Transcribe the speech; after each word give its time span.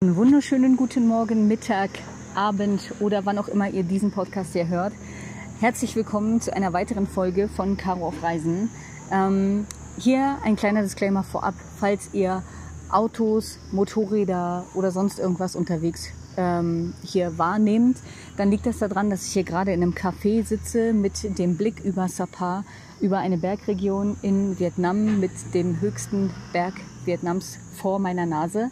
Einen 0.00 0.16
wunderschönen 0.16 0.76
guten 0.76 1.06
Morgen, 1.06 1.46
Mittag, 1.46 1.90
Abend 2.34 2.92
oder 2.98 3.24
wann 3.26 3.38
auch 3.38 3.46
immer 3.46 3.68
ihr 3.68 3.84
diesen 3.84 4.10
Podcast 4.10 4.54
hier 4.54 4.66
hört. 4.66 4.92
Herzlich 5.60 5.94
willkommen 5.94 6.40
zu 6.40 6.52
einer 6.52 6.72
weiteren 6.72 7.06
Folge 7.06 7.48
von 7.48 7.76
Caro 7.76 8.08
auf 8.08 8.20
Reisen. 8.24 8.68
Ähm, 9.12 9.68
hier 9.96 10.38
ein 10.42 10.56
kleiner 10.56 10.82
Disclaimer 10.82 11.22
vorab, 11.22 11.54
falls 11.78 12.12
ihr 12.12 12.42
Autos, 12.90 13.60
Motorräder 13.70 14.66
oder 14.74 14.90
sonst 14.90 15.20
irgendwas 15.20 15.54
unterwegs 15.54 16.12
ähm, 16.36 16.94
hier 17.02 17.38
wahrnehmt, 17.38 17.98
dann 18.36 18.50
liegt 18.50 18.66
das 18.66 18.78
daran, 18.78 19.10
dass 19.10 19.26
ich 19.26 19.32
hier 19.32 19.44
gerade 19.44 19.72
in 19.72 19.82
einem 19.82 19.92
Café 19.92 20.44
sitze 20.44 20.92
mit 20.92 21.38
dem 21.38 21.56
Blick 21.56 21.80
über 21.84 22.08
Sapa, 22.08 22.64
über 23.00 23.18
eine 23.18 23.38
Bergregion 23.38 24.16
in 24.22 24.58
Vietnam 24.58 25.20
mit 25.20 25.32
dem 25.54 25.80
höchsten 25.80 26.30
Berg 26.52 26.74
Vietnams 27.04 27.58
vor 27.74 27.98
meiner 27.98 28.26
Nase. 28.26 28.70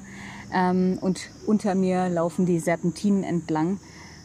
Ähm, 0.53 0.99
und 1.01 1.31
unter 1.47 1.75
mir 1.75 2.09
laufen 2.09 2.47
die 2.47 2.59
Serpentinen 2.59 3.25
entlang, 3.25 3.79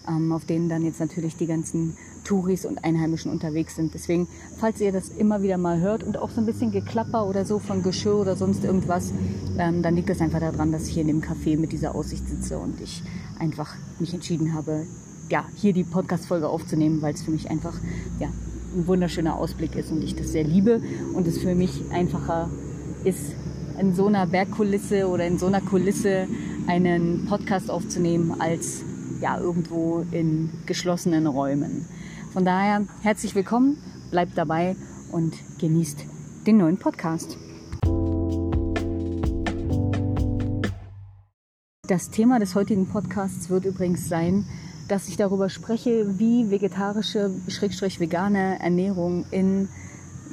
ähm, 0.08 0.32
auf 0.32 0.46
denen 0.46 0.70
dann 0.70 0.84
jetzt 0.84 1.00
natürlich 1.00 1.36
die 1.36 1.48
ganzen 1.48 1.98
Touris 2.26 2.66
und 2.66 2.84
Einheimischen 2.84 3.32
unterwegs 3.32 3.76
sind. 3.76 3.94
Deswegen, 3.94 4.28
falls 4.58 4.82
ihr 4.82 4.92
das 4.92 5.10
immer 5.10 5.42
wieder 5.42 5.58
mal 5.58 5.80
hört 5.80 6.04
und 6.04 6.18
auch 6.18 6.30
so 6.30 6.42
ein 6.42 6.46
bisschen 6.46 6.72
Geklapper 6.72 7.26
oder 7.28 7.46
so 7.46 7.60
von 7.60 7.84
Geschirr 7.84 8.18
oder 8.18 8.36
sonst 8.36 8.66
irgendwas, 8.66 9.14
ähm, 9.58 9.82
dann 9.82 9.96
liegt 9.96 10.10
das 10.10 10.20
einfach 10.20 10.42
daran, 10.42 10.72
dass 10.74 10.88
ich 10.88 10.96
hier 10.96 11.02
in 11.02 11.08
dem 11.08 11.22
Café 11.22 11.58
mit 11.58 11.72
dieser 11.72 11.96
Aussicht 11.96 12.28
sitze 12.28 12.58
und 12.58 12.82
ich 12.82 13.02
einfach 13.40 13.74
mich 14.00 14.14
entschieden 14.14 14.54
habe, 14.54 14.86
ja, 15.30 15.46
hier 15.56 15.74
die 15.74 15.84
Podcast-Folge 15.84 16.50
aufzunehmen, 16.50 17.02
weil 17.02 17.14
es 17.14 17.24
für 17.24 17.32
mich 17.32 17.50
einfach, 17.50 17.74
ja, 18.20 18.28
ein 18.76 18.88
wunderschöner 18.88 19.38
Ausblick 19.38 19.76
ist 19.76 19.92
und 19.92 20.04
ich 20.04 20.16
das 20.16 20.32
sehr 20.32 20.44
liebe 20.44 20.82
und 21.14 21.28
es 21.28 21.38
für 21.38 21.56
mich 21.56 21.82
einfacher 21.92 22.50
ist, 23.06 23.34
in 23.80 23.94
so 23.94 24.08
einer 24.08 24.26
Bergkulisse 24.26 25.08
oder 25.08 25.26
in 25.26 25.38
so 25.38 25.48
einer 25.48 25.62
Kulisse 25.62 26.28
einen 26.68 27.26
Podcast 27.26 27.70
aufzunehmen, 27.70 28.36
als 28.40 28.84
ja, 29.22 29.40
irgendwo 29.40 30.06
in 30.12 30.50
geschlossenen 30.66 31.28
Räumen. 31.28 31.86
Von 32.36 32.44
daher 32.44 32.86
herzlich 33.02 33.34
willkommen, 33.34 33.78
bleibt 34.12 34.38
dabei 34.38 34.76
und 35.14 35.34
genießt 35.58 36.06
den 36.46 36.58
neuen 36.58 36.78
Podcast. 36.78 37.38
Das 41.88 42.10
Thema 42.10 42.40
des 42.40 42.54
heutigen 42.54 42.90
Podcasts 42.90 43.50
wird 43.50 43.64
übrigens 43.64 44.10
sein, 44.10 44.46
dass 44.90 45.08
ich 45.08 45.16
darüber 45.16 45.48
spreche, 45.48 46.20
wie 46.20 46.52
vegetarische, 46.52 47.32
schrägstrich 47.48 48.02
vegane 48.02 48.60
Ernährung 48.60 49.24
in 49.32 49.70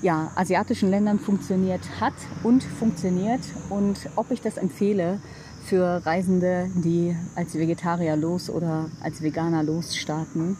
ja, 0.02 0.32
asiatischen 0.34 0.90
Ländern 0.90 1.20
funktioniert 1.20 2.00
hat 2.00 2.14
und 2.42 2.64
funktioniert 2.64 3.42
und 3.70 4.08
ob 4.16 4.32
ich 4.32 4.40
das 4.40 4.56
empfehle 4.56 5.20
für 5.66 6.04
Reisende, 6.04 6.68
die 6.74 7.16
als 7.36 7.54
Vegetarier 7.54 8.16
los 8.16 8.50
oder 8.50 8.90
als 9.00 9.22
Veganer 9.22 9.62
losstarten. 9.62 10.56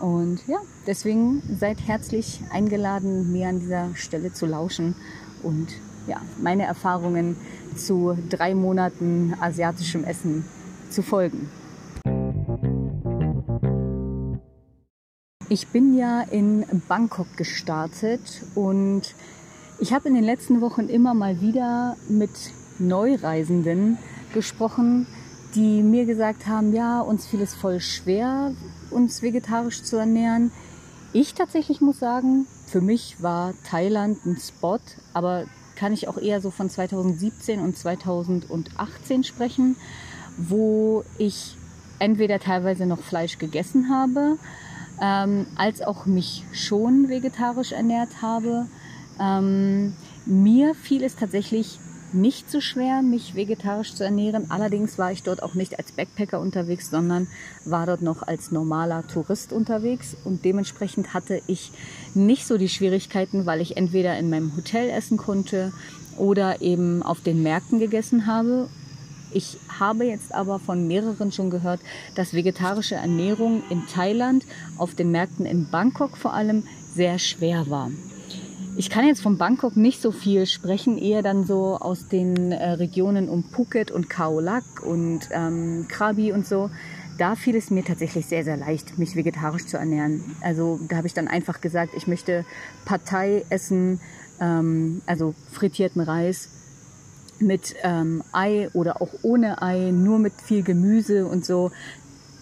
Und 0.00 0.46
ja, 0.46 0.58
deswegen 0.86 1.42
seid 1.58 1.78
herzlich 1.86 2.40
eingeladen, 2.50 3.32
mir 3.32 3.48
an 3.48 3.60
dieser 3.60 3.94
Stelle 3.94 4.32
zu 4.32 4.46
lauschen 4.46 4.94
und 5.42 5.68
ja, 6.06 6.20
meine 6.40 6.64
Erfahrungen 6.64 7.36
zu 7.76 8.16
drei 8.28 8.54
Monaten 8.54 9.34
asiatischem 9.40 10.04
Essen 10.04 10.44
zu 10.90 11.02
folgen. 11.02 11.48
Ich 15.48 15.68
bin 15.68 15.96
ja 15.96 16.22
in 16.22 16.64
Bangkok 16.88 17.36
gestartet 17.36 18.20
und 18.54 19.14
ich 19.78 19.92
habe 19.92 20.08
in 20.08 20.14
den 20.14 20.24
letzten 20.24 20.60
Wochen 20.60 20.88
immer 20.88 21.14
mal 21.14 21.40
wieder 21.40 21.96
mit 22.08 22.30
Neureisenden 22.78 23.96
gesprochen, 24.34 25.06
die 25.54 25.82
mir 25.82 26.04
gesagt 26.04 26.46
haben, 26.46 26.72
ja, 26.72 27.00
uns 27.00 27.26
fiel 27.26 27.40
es 27.40 27.54
voll 27.54 27.80
schwer, 27.80 28.52
uns 28.90 29.22
vegetarisch 29.22 29.82
zu 29.82 29.96
ernähren. 29.96 30.50
Ich 31.12 31.34
tatsächlich 31.34 31.80
muss 31.80 31.98
sagen, 31.98 32.46
für 32.66 32.80
mich 32.80 33.22
war 33.22 33.54
Thailand 33.68 34.24
ein 34.26 34.36
Spot, 34.36 34.80
aber 35.14 35.46
kann 35.76 35.92
ich 35.92 36.08
auch 36.08 36.18
eher 36.18 36.40
so 36.40 36.50
von 36.50 36.68
2017 36.68 37.60
und 37.60 37.76
2018 37.76 39.24
sprechen, 39.24 39.76
wo 40.36 41.04
ich 41.18 41.56
entweder 41.98 42.38
teilweise 42.38 42.86
noch 42.86 43.00
Fleisch 43.00 43.38
gegessen 43.38 43.90
habe, 43.90 44.38
ähm, 45.00 45.46
als 45.56 45.82
auch 45.82 46.06
mich 46.06 46.44
schon 46.52 47.08
vegetarisch 47.08 47.72
ernährt 47.72 48.22
habe. 48.22 48.66
Ähm, 49.20 49.94
mir 50.24 50.74
fiel 50.74 51.04
es 51.04 51.16
tatsächlich 51.16 51.78
nicht 52.12 52.50
so 52.50 52.60
schwer, 52.60 53.02
mich 53.02 53.34
vegetarisch 53.34 53.94
zu 53.94 54.04
ernähren. 54.04 54.50
Allerdings 54.50 54.98
war 54.98 55.12
ich 55.12 55.22
dort 55.22 55.42
auch 55.42 55.54
nicht 55.54 55.78
als 55.78 55.92
Backpacker 55.92 56.40
unterwegs, 56.40 56.90
sondern 56.90 57.26
war 57.64 57.86
dort 57.86 58.02
noch 58.02 58.22
als 58.22 58.50
normaler 58.52 59.06
Tourist 59.06 59.52
unterwegs. 59.52 60.16
Und 60.24 60.44
dementsprechend 60.44 61.14
hatte 61.14 61.42
ich 61.46 61.72
nicht 62.14 62.46
so 62.46 62.58
die 62.58 62.68
Schwierigkeiten, 62.68 63.46
weil 63.46 63.60
ich 63.60 63.76
entweder 63.76 64.18
in 64.18 64.30
meinem 64.30 64.56
Hotel 64.56 64.90
essen 64.90 65.16
konnte 65.16 65.72
oder 66.16 66.62
eben 66.62 67.02
auf 67.02 67.20
den 67.20 67.42
Märkten 67.42 67.78
gegessen 67.78 68.26
habe. 68.26 68.68
Ich 69.32 69.58
habe 69.78 70.04
jetzt 70.04 70.32
aber 70.32 70.58
von 70.58 70.86
mehreren 70.86 71.32
schon 71.32 71.50
gehört, 71.50 71.80
dass 72.14 72.32
vegetarische 72.32 72.94
Ernährung 72.94 73.62
in 73.68 73.86
Thailand, 73.86 74.46
auf 74.78 74.94
den 74.94 75.10
Märkten 75.10 75.44
in 75.44 75.70
Bangkok 75.70 76.16
vor 76.16 76.32
allem, 76.32 76.62
sehr 76.94 77.18
schwer 77.18 77.68
war. 77.68 77.90
Ich 78.78 78.90
kann 78.90 79.06
jetzt 79.06 79.22
von 79.22 79.38
Bangkok 79.38 79.74
nicht 79.74 80.02
so 80.02 80.12
viel 80.12 80.44
sprechen, 80.44 80.98
eher 80.98 81.22
dann 81.22 81.46
so 81.46 81.78
aus 81.78 82.08
den 82.08 82.52
äh, 82.52 82.72
Regionen 82.72 83.30
um 83.30 83.42
Phuket 83.42 83.90
und 83.90 84.10
Khao 84.10 84.38
Lak 84.38 84.82
und 84.82 85.30
ähm, 85.30 85.86
Krabi 85.88 86.30
und 86.32 86.46
so. 86.46 86.68
Da 87.16 87.36
fiel 87.36 87.56
es 87.56 87.70
mir 87.70 87.84
tatsächlich 87.84 88.26
sehr, 88.26 88.44
sehr 88.44 88.58
leicht, 88.58 88.98
mich 88.98 89.16
vegetarisch 89.16 89.64
zu 89.64 89.78
ernähren. 89.78 90.36
Also 90.42 90.78
da 90.90 90.96
habe 90.96 91.06
ich 91.06 91.14
dann 91.14 91.26
einfach 91.26 91.62
gesagt, 91.62 91.94
ich 91.96 92.06
möchte 92.06 92.44
Partei 92.84 93.46
essen, 93.48 93.98
ähm, 94.40 95.00
also 95.06 95.34
frittierten 95.52 96.02
Reis 96.02 96.50
mit 97.38 97.76
ähm, 97.82 98.22
Ei 98.32 98.68
oder 98.74 99.00
auch 99.00 99.14
ohne 99.22 99.62
Ei, 99.62 99.90
nur 99.90 100.18
mit 100.18 100.34
viel 100.42 100.62
Gemüse 100.62 101.26
und 101.26 101.46
so 101.46 101.70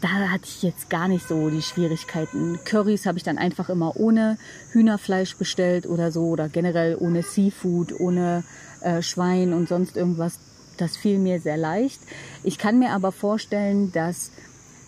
da 0.04 0.28
hatte 0.28 0.44
ich 0.44 0.62
jetzt 0.62 0.90
gar 0.90 1.08
nicht 1.08 1.26
so 1.26 1.48
die 1.48 1.62
Schwierigkeiten. 1.62 2.58
Currys 2.66 3.06
habe 3.06 3.16
ich 3.16 3.24
dann 3.24 3.38
einfach 3.38 3.70
immer 3.70 3.96
ohne 3.96 4.36
Hühnerfleisch 4.72 5.36
bestellt 5.36 5.86
oder 5.86 6.12
so 6.12 6.26
oder 6.26 6.50
generell 6.50 6.98
ohne 7.00 7.22
Seafood, 7.22 7.98
ohne 7.98 8.44
äh, 8.82 9.00
Schwein 9.00 9.54
und 9.54 9.66
sonst 9.66 9.96
irgendwas. 9.96 10.38
Das 10.76 10.98
fiel 10.98 11.18
mir 11.18 11.40
sehr 11.40 11.56
leicht. 11.56 12.02
Ich 12.42 12.58
kann 12.58 12.78
mir 12.78 12.90
aber 12.90 13.12
vorstellen, 13.12 13.92
dass 13.92 14.30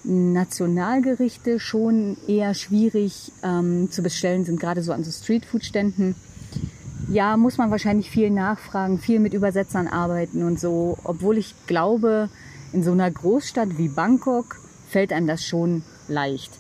Nationalgerichte 0.05 1.61
schon 1.61 2.19
eher 2.29 2.53
schwierig 2.53 3.33
ähm, 3.43 3.91
zu 3.91 4.03
bestellen 4.03 4.45
sind, 4.45 4.61
gerade 4.61 4.83
so 4.83 4.93
an 4.93 5.03
so 5.03 5.11
Streetfood-Ständen. 5.11 6.15
Ja, 7.09 7.39
muss 7.39 7.57
man 7.57 7.71
wahrscheinlich 7.71 8.11
viel 8.11 8.29
nachfragen, 8.29 8.99
viel 8.99 9.21
mit 9.21 9.33
Übersetzern 9.33 9.89
arbeiten 9.89 10.43
und 10.43 10.61
so. 10.61 10.99
Obwohl 11.05 11.39
ich 11.39 11.55
glaube, 11.67 12.29
in 12.75 12.83
so 12.83 12.93
einer 12.93 13.11
Großstadt 13.11 13.79
wie 13.79 13.89
Bangkok 13.89 14.66
fällt 14.89 15.13
einem 15.13 15.27
das 15.27 15.45
schon 15.45 15.83
leicht. 16.09 16.53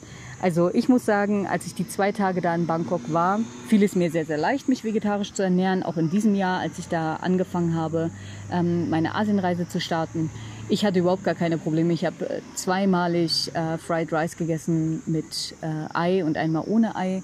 Also 0.42 0.70
ich 0.72 0.88
muss 0.88 1.06
sagen, 1.06 1.46
als 1.46 1.66
ich 1.66 1.74
die 1.74 1.88
zwei 1.88 2.12
Tage 2.12 2.42
da 2.42 2.54
in 2.54 2.66
Bangkok 2.66 3.12
war, 3.12 3.40
fiel 3.68 3.82
es 3.82 3.96
mir 3.96 4.10
sehr, 4.10 4.26
sehr 4.26 4.36
leicht, 4.36 4.68
mich 4.68 4.84
vegetarisch 4.84 5.32
zu 5.32 5.42
ernähren. 5.42 5.82
Auch 5.82 5.96
in 5.96 6.10
diesem 6.10 6.34
Jahr, 6.34 6.60
als 6.60 6.78
ich 6.78 6.88
da 6.88 7.16
angefangen 7.16 7.74
habe, 7.74 8.10
ähm, 8.52 8.90
meine 8.90 9.14
Asienreise 9.14 9.66
zu 9.66 9.80
starten. 9.80 10.30
Ich 10.68 10.84
hatte 10.84 10.98
überhaupt 10.98 11.24
gar 11.24 11.34
keine 11.34 11.56
Probleme. 11.58 11.92
Ich 11.94 12.04
habe 12.04 12.28
äh, 12.28 12.40
zweimalig 12.54 13.50
äh, 13.54 13.78
Fried 13.78 14.12
Rice 14.12 14.36
gegessen 14.36 15.02
mit 15.06 15.54
äh, 15.62 15.86
Ei 15.94 16.24
und 16.24 16.36
einmal 16.36 16.64
ohne 16.66 16.96
Ei. 16.96 17.22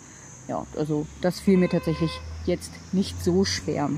Ja, 0.49 0.67
also 0.79 1.07
das 1.21 1.39
fiel 1.39 1.59
mir 1.59 1.69
tatsächlich 1.69 2.11
jetzt 2.47 2.73
nicht 2.93 3.23
so 3.23 3.45
schwer. 3.45 3.91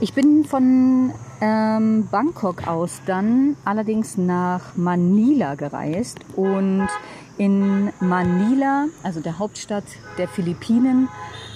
Ich 0.00 0.12
bin 0.12 0.44
von 0.44 1.12
ähm, 1.42 2.06
Bangkok 2.08 2.68
aus 2.68 3.02
dann 3.04 3.56
allerdings 3.64 4.16
nach 4.16 4.76
Manila 4.76 5.56
gereist 5.56 6.20
und 6.36 6.86
in 7.36 7.92
Manila, 7.98 8.86
also 9.02 9.20
der 9.20 9.40
Hauptstadt 9.40 9.84
der 10.18 10.28
Philippinen, 10.28 11.08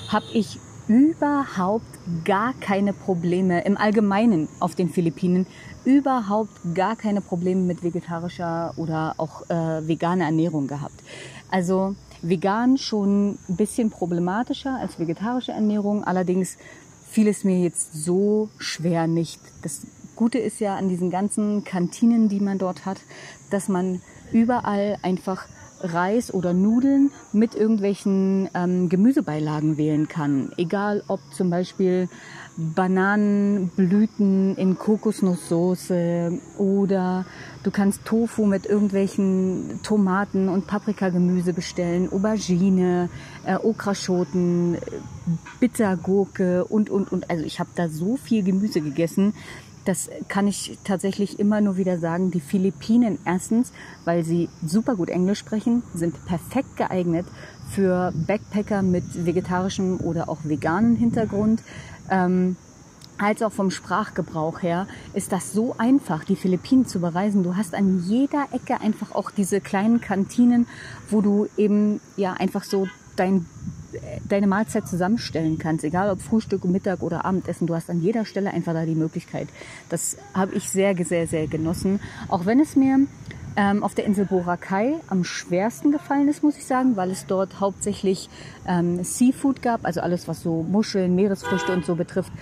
habe 0.09 0.27
ich 0.33 0.59
überhaupt 0.89 1.87
gar 2.25 2.53
keine 2.55 2.93
Probleme 2.93 3.65
im 3.65 3.77
Allgemeinen 3.77 4.49
auf 4.61 4.75
den 4.75 4.89
Philippinen 4.89 5.47
überhaupt 5.85 6.51
gar 6.75 6.97
keine 6.97 7.21
Probleme 7.21 7.63
mit 7.63 7.85
vegetarischer 7.85 8.75
oder 8.77 9.15
auch 9.19 9.49
äh, 9.51 9.87
veganer 9.87 10.25
Ernährung 10.25 10.67
gehabt. 10.67 11.01
Also 11.49 11.95
vegan 12.23 12.77
schon 12.77 13.39
ein 13.49 13.57
bisschen 13.57 13.91
problematischer 13.91 14.77
als 14.81 14.99
vegetarische 14.99 15.53
Ernährung, 15.53 16.03
allerdings 16.03 16.57
fiel 17.17 17.29
es 17.29 17.45
mir 17.45 17.63
jetzt 17.63 17.95
so 18.05 18.51
schwer 18.59 19.07
nicht. 19.07 19.41
Das 19.63 19.87
Gute 20.17 20.37
ist 20.37 20.61
ja 20.61 20.77
an 20.77 20.91
diesen 20.91 21.09
ganzen 21.09 21.65
Kantinen, 21.65 22.29
die 22.29 22.41
man 22.41 22.59
dort 22.59 22.85
hat, 22.85 23.01
dass 23.49 23.69
man 23.69 24.03
überall 24.33 24.99
einfach 25.01 25.49
Reis 25.81 26.33
oder 26.33 26.53
Nudeln 26.53 27.11
mit 27.33 27.55
irgendwelchen 27.55 28.49
ähm, 28.55 28.89
Gemüsebeilagen 28.89 29.77
wählen 29.77 30.09
kann. 30.09 30.53
Egal 30.57 31.03
ob 31.09 31.21
zum 31.33 31.51
Beispiel 31.51 32.09
Bananenblüten 32.57 34.57
in 34.57 34.79
Kokosnusssoße 34.79 36.41
oder 36.57 37.27
du 37.63 37.71
kannst 37.71 38.07
Tofu 38.07 38.47
mit 38.47 38.65
irgendwelchen 38.65 39.81
Tomaten 39.83 40.49
und 40.49 40.67
Paprikagemüse 40.67 41.53
bestellen, 41.53 42.11
Aubergine, 42.11 43.11
äh, 43.45 43.57
Okraschoten, 43.57 44.79
Bittergurke 45.61 46.65
und 46.65 46.89
und 46.89 47.13
und. 47.13 47.29
Also 47.29 47.45
ich 47.45 47.61
habe 47.61 47.71
da 47.75 47.89
so 47.89 48.17
viel 48.17 48.43
Gemüse 48.43 48.81
gegessen. 48.81 49.35
Das 49.87 50.11
kann 50.29 50.47
ich 50.47 50.79
tatsächlich 50.85 51.39
immer 51.39 51.63
nur 51.63 51.77
wieder 51.77 51.99
sagen. 51.99 52.31
Die 52.31 52.41
Philippinen 52.41 53.19
erstens, 53.25 53.73
weil 54.05 54.25
sie 54.25 54.51
super 54.65 54.97
gut 54.97 55.09
Englisch 55.09 55.39
sprechen, 55.39 55.83
sind 55.95 56.23
perfekt 56.27 56.77
geeignet 56.77 57.27
für 57.71 58.13
Backpacker 58.27 58.83
mit 58.83 59.25
vegetarischem 59.25 59.99
oder 60.01 60.29
auch 60.29 60.41
veganem 60.45 60.97
Hintergrund 60.97 61.63
ähm, 62.11 62.57
als 63.19 63.43
auch 63.43 63.53
vom 63.53 63.71
Sprachgebrauch 63.71 64.63
her 64.63 64.87
ist 65.15 65.33
das 65.33 65.53
so 65.53 65.75
einfach, 65.79 66.25
die 66.25 66.37
Philippinen 66.37 66.87
zu 66.87 67.01
bereisen. 67.01 67.43
Du 67.43 67.57
hast 67.57 67.75
an 67.75 68.03
jeder 68.07 68.47
Ecke 68.53 68.81
einfach 68.81 69.15
auch 69.15 69.31
diese 69.31 69.61
kleinen 69.61 70.01
Kantinen, 70.01 70.67
wo 71.09 71.23
du 71.23 71.49
eben 71.57 72.01
ja 72.17 72.35
einfach 72.35 72.65
so 72.65 72.89
dein, 73.17 73.47
deine 74.29 74.47
Mahlzeit 74.47 74.87
zusammenstellen 74.89 75.59
kannst, 75.59 75.85
egal 75.85 76.11
ob 76.11 76.21
Frühstück, 76.21 76.65
Mittag 76.65 77.03
oder 77.03 77.25
Abendessen. 77.25 77.67
Du 77.67 77.75
hast 77.75 77.91
an 77.91 78.01
jeder 78.01 78.25
Stelle 78.25 78.51
einfach 78.51 78.73
da 78.73 78.85
die 78.85 78.95
Möglichkeit. 78.95 79.49
Das 79.89 80.17
habe 80.35 80.55
ich 80.55 80.69
sehr, 80.69 80.97
sehr, 81.05 81.27
sehr 81.27 81.47
genossen. 81.47 82.01
Auch 82.29 82.47
wenn 82.47 82.61
es 82.61 82.77
mir 82.77 83.07
ähm, 83.57 83.83
auf 83.83 83.95
der 83.95 84.05
Insel 84.05 84.27
Boracay 84.27 84.95
am 85.09 85.25
schwersten 85.25 85.91
gefallen 85.91 86.29
ist, 86.29 86.43
muss 86.43 86.59
ich 86.59 86.67
sagen, 86.67 86.97
weil 86.97 87.11
es 87.11 87.27
dort 87.27 87.59
hauptsächlich 87.59 88.29
ähm, 88.69 89.03
Seafood 89.03 89.63
gab, 89.63 89.85
also 89.85 90.01
alles, 90.01 90.29
was 90.29 90.43
so 90.43 90.63
Muscheln, 90.63 91.15
Meeresfrüchte 91.15 91.73
und 91.73 91.85
so 91.85 91.95
betrifft. 91.95 92.33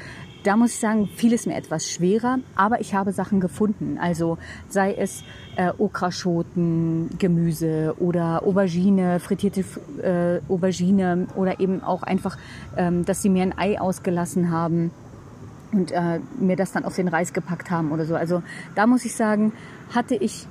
Da 0.44 0.58
muss 0.58 0.72
ich 0.74 0.78
sagen, 0.78 1.08
fiel 1.08 1.32
es 1.32 1.46
mir 1.46 1.56
etwas 1.56 1.90
schwerer, 1.90 2.38
aber 2.54 2.78
ich 2.80 2.94
habe 2.94 3.12
Sachen 3.12 3.40
gefunden. 3.40 3.96
Also 3.98 4.36
sei 4.68 4.92
es 4.92 5.24
äh, 5.56 5.72
Okraschoten, 5.78 7.08
Gemüse 7.18 7.94
oder 7.98 8.42
Aubergine, 8.44 9.20
frittierte 9.20 9.64
äh, 10.02 10.52
Aubergine 10.52 11.28
oder 11.34 11.60
eben 11.60 11.82
auch 11.82 12.02
einfach, 12.02 12.36
ähm, 12.76 13.06
dass 13.06 13.22
sie 13.22 13.30
mir 13.30 13.42
ein 13.42 13.56
Ei 13.56 13.80
ausgelassen 13.80 14.50
haben 14.50 14.90
und 15.72 15.92
äh, 15.92 16.20
mir 16.38 16.56
das 16.56 16.72
dann 16.72 16.84
auf 16.84 16.94
den 16.94 17.08
Reis 17.08 17.32
gepackt 17.32 17.70
haben 17.70 17.90
oder 17.90 18.04
so. 18.04 18.14
Also 18.14 18.42
da 18.74 18.86
muss 18.86 19.06
ich 19.06 19.16
sagen, 19.16 19.54
hatte 19.94 20.14
ich 20.14 20.46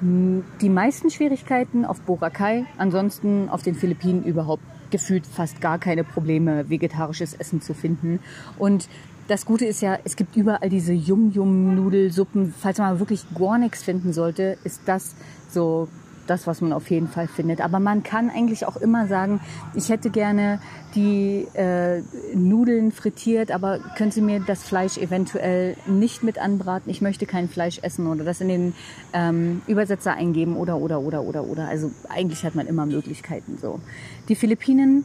die 0.00 0.68
meisten 0.68 1.08
Schwierigkeiten 1.08 1.84
auf 1.84 2.00
Boracay, 2.02 2.66
ansonsten 2.76 3.48
auf 3.48 3.62
den 3.62 3.74
Philippinen 3.74 4.24
überhaupt 4.24 4.62
gefühlt 4.90 5.26
fast 5.26 5.60
gar 5.60 5.78
keine 5.78 6.04
Probleme, 6.04 6.68
vegetarisches 6.68 7.34
Essen 7.34 7.62
zu 7.62 7.74
finden. 7.74 8.20
Und 8.58 8.88
das 9.28 9.44
Gute 9.44 9.66
ist 9.66 9.80
ja, 9.80 9.98
es 10.04 10.16
gibt 10.16 10.36
überall 10.36 10.68
diese 10.68 10.92
Yum-Yum-Nudelsuppen. 10.92 12.54
Falls 12.58 12.78
man 12.78 12.98
wirklich 12.98 13.24
gar 13.34 13.58
nichts 13.58 13.82
finden 13.82 14.12
sollte, 14.12 14.56
ist 14.64 14.82
das 14.86 15.14
so 15.50 15.88
das, 16.26 16.46
was 16.46 16.60
man 16.60 16.72
auf 16.72 16.90
jeden 16.90 17.08
Fall 17.08 17.28
findet. 17.28 17.60
Aber 17.60 17.80
man 17.80 18.02
kann 18.02 18.30
eigentlich 18.30 18.66
auch 18.66 18.76
immer 18.76 19.06
sagen, 19.06 19.40
ich 19.74 19.88
hätte 19.88 20.10
gerne 20.10 20.60
die 20.94 21.46
äh, 21.54 22.02
Nudeln 22.34 22.92
frittiert, 22.92 23.50
aber 23.50 23.78
können 23.96 24.10
Sie 24.10 24.20
mir 24.20 24.40
das 24.40 24.64
Fleisch 24.64 24.98
eventuell 24.98 25.76
nicht 25.86 26.22
mit 26.22 26.38
anbraten? 26.38 26.90
Ich 26.90 27.00
möchte 27.00 27.26
kein 27.26 27.48
Fleisch 27.48 27.78
essen 27.82 28.06
oder 28.06 28.24
das 28.24 28.40
in 28.40 28.48
den 28.48 28.74
ähm, 29.12 29.62
Übersetzer 29.66 30.14
eingeben 30.14 30.56
oder 30.56 30.78
oder 30.78 31.00
oder 31.00 31.22
oder 31.22 31.44
oder. 31.44 31.68
Also 31.68 31.90
eigentlich 32.08 32.44
hat 32.44 32.54
man 32.54 32.66
immer 32.66 32.86
Möglichkeiten 32.86 33.58
so. 33.60 33.80
Die 34.28 34.34
Philippinen 34.34 35.04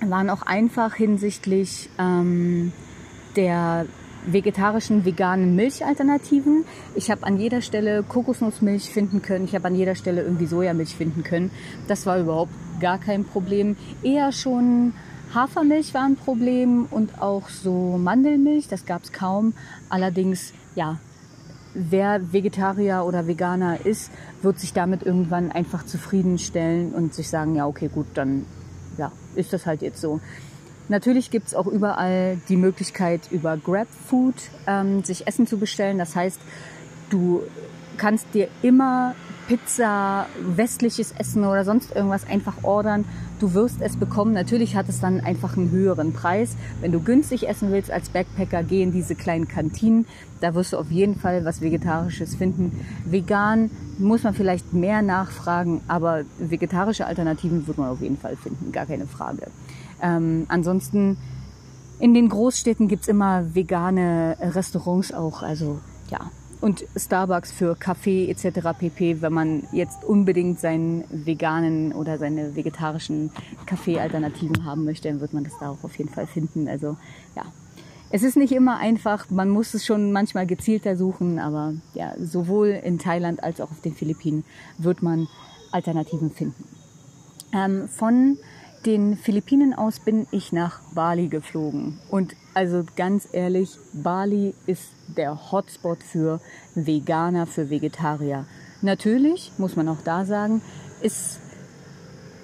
waren 0.00 0.30
auch 0.30 0.42
einfach 0.42 0.94
hinsichtlich 0.94 1.90
ähm, 1.98 2.72
der 3.38 3.86
vegetarischen, 4.26 5.04
veganen 5.04 5.54
Milchalternativen. 5.54 6.64
Ich 6.96 7.10
habe 7.10 7.24
an 7.24 7.38
jeder 7.38 7.62
Stelle 7.62 8.02
Kokosnussmilch 8.02 8.90
finden 8.90 9.22
können. 9.22 9.44
Ich 9.44 9.54
habe 9.54 9.68
an 9.68 9.76
jeder 9.76 9.94
Stelle 9.94 10.22
irgendwie 10.22 10.46
Sojamilch 10.46 10.96
finden 10.96 11.22
können. 11.22 11.50
Das 11.86 12.04
war 12.04 12.18
überhaupt 12.18 12.52
gar 12.80 12.98
kein 12.98 13.24
Problem. 13.24 13.76
Eher 14.02 14.32
schon 14.32 14.92
Hafermilch 15.32 15.94
war 15.94 16.04
ein 16.04 16.16
Problem 16.16 16.86
und 16.90 17.22
auch 17.22 17.48
so 17.48 17.96
Mandelmilch, 17.96 18.66
das 18.68 18.86
gab 18.86 19.04
es 19.04 19.12
kaum. 19.12 19.54
Allerdings, 19.88 20.52
ja, 20.74 20.98
wer 21.74 22.32
Vegetarier 22.32 23.04
oder 23.06 23.26
Veganer 23.28 23.86
ist, 23.86 24.10
wird 24.42 24.58
sich 24.58 24.72
damit 24.72 25.04
irgendwann 25.04 25.52
einfach 25.52 25.86
zufriedenstellen 25.86 26.92
und 26.92 27.14
sich 27.14 27.28
sagen, 27.28 27.54
ja, 27.54 27.66
okay, 27.66 27.88
gut, 27.88 28.06
dann 28.14 28.46
ja, 28.96 29.12
ist 29.36 29.52
das 29.52 29.64
halt 29.64 29.82
jetzt 29.82 30.00
so. 30.00 30.20
Natürlich 30.88 31.30
gibt's 31.30 31.54
auch 31.54 31.66
überall 31.66 32.38
die 32.48 32.56
Möglichkeit, 32.56 33.20
über 33.30 33.56
GrabFood 33.56 34.34
ähm, 34.66 35.04
sich 35.04 35.26
Essen 35.26 35.46
zu 35.46 35.58
bestellen. 35.58 35.98
Das 35.98 36.16
heißt, 36.16 36.40
du 37.10 37.42
kannst 37.98 38.26
dir 38.32 38.48
immer 38.62 39.14
Pizza, 39.48 40.26
westliches 40.40 41.12
Essen 41.12 41.44
oder 41.44 41.64
sonst 41.64 41.96
irgendwas 41.96 42.26
einfach 42.28 42.64
ordern. 42.64 43.06
Du 43.40 43.54
wirst 43.54 43.80
es 43.80 43.96
bekommen. 43.96 44.34
Natürlich 44.34 44.76
hat 44.76 44.90
es 44.90 45.00
dann 45.00 45.20
einfach 45.20 45.56
einen 45.56 45.70
höheren 45.70 46.12
Preis. 46.12 46.56
Wenn 46.82 46.92
du 46.92 47.00
günstig 47.00 47.48
essen 47.48 47.72
willst 47.72 47.90
als 47.90 48.10
Backpacker, 48.10 48.62
geh 48.62 48.82
in 48.82 48.92
diese 48.92 49.14
kleinen 49.14 49.48
Kantinen. 49.48 50.06
Da 50.40 50.54
wirst 50.54 50.74
du 50.74 50.76
auf 50.76 50.90
jeden 50.90 51.16
Fall 51.16 51.46
was 51.46 51.62
Vegetarisches 51.62 52.34
finden. 52.34 52.84
Vegan 53.06 53.70
muss 53.98 54.22
man 54.22 54.34
vielleicht 54.34 54.74
mehr 54.74 55.00
nachfragen, 55.00 55.80
aber 55.88 56.24
vegetarische 56.38 57.06
Alternativen 57.06 57.66
wird 57.66 57.78
man 57.78 57.88
auf 57.88 58.02
jeden 58.02 58.18
Fall 58.18 58.36
finden. 58.36 58.70
Gar 58.70 58.84
keine 58.84 59.06
Frage. 59.06 59.50
Ähm, 60.02 60.46
ansonsten 60.48 61.16
in 61.98 62.14
den 62.14 62.28
Großstädten 62.28 62.88
gibt's 62.88 63.08
immer 63.08 63.54
vegane 63.54 64.36
Restaurants 64.40 65.12
auch, 65.12 65.42
also 65.42 65.80
ja. 66.10 66.30
Und 66.60 66.84
Starbucks 66.96 67.52
für 67.52 67.76
Kaffee 67.76 68.28
etc. 68.28 68.76
pp. 68.76 69.22
Wenn 69.22 69.32
man 69.32 69.62
jetzt 69.70 70.04
unbedingt 70.04 70.58
seinen 70.58 71.04
veganen 71.08 71.92
oder 71.92 72.18
seine 72.18 72.56
vegetarischen 72.56 73.30
Kaffeealternativen 73.66 74.64
haben 74.64 74.84
möchte, 74.84 75.08
dann 75.08 75.20
wird 75.20 75.32
man 75.32 75.44
das 75.44 75.52
da 75.60 75.70
auch 75.70 75.84
auf 75.84 75.96
jeden 75.98 76.10
Fall 76.10 76.26
finden. 76.26 76.66
Also 76.66 76.96
ja, 77.36 77.44
es 78.10 78.22
ist 78.22 78.36
nicht 78.36 78.52
immer 78.52 78.78
einfach, 78.78 79.30
man 79.30 79.50
muss 79.50 79.74
es 79.74 79.84
schon 79.84 80.12
manchmal 80.12 80.46
gezielter 80.46 80.96
suchen, 80.96 81.38
aber 81.38 81.74
ja, 81.94 82.14
sowohl 82.18 82.68
in 82.68 82.98
Thailand 82.98 83.42
als 83.44 83.60
auch 83.60 83.70
auf 83.70 83.80
den 83.80 83.94
Philippinen 83.94 84.44
wird 84.78 85.02
man 85.02 85.28
Alternativen 85.72 86.30
finden. 86.30 86.64
Ähm, 87.52 87.88
von 87.88 88.38
den 88.86 89.16
Philippinen 89.16 89.74
aus 89.74 90.00
bin 90.00 90.26
ich 90.30 90.52
nach 90.52 90.80
Bali 90.94 91.28
geflogen. 91.28 91.98
Und 92.10 92.34
also 92.54 92.84
ganz 92.96 93.28
ehrlich, 93.32 93.76
Bali 93.92 94.54
ist 94.66 94.90
der 95.16 95.52
Hotspot 95.52 96.02
für 96.02 96.40
Veganer, 96.74 97.46
für 97.46 97.70
Vegetarier. 97.70 98.46
Natürlich, 98.80 99.52
muss 99.58 99.76
man 99.76 99.88
auch 99.88 100.02
da 100.04 100.24
sagen, 100.24 100.62
ist 101.02 101.40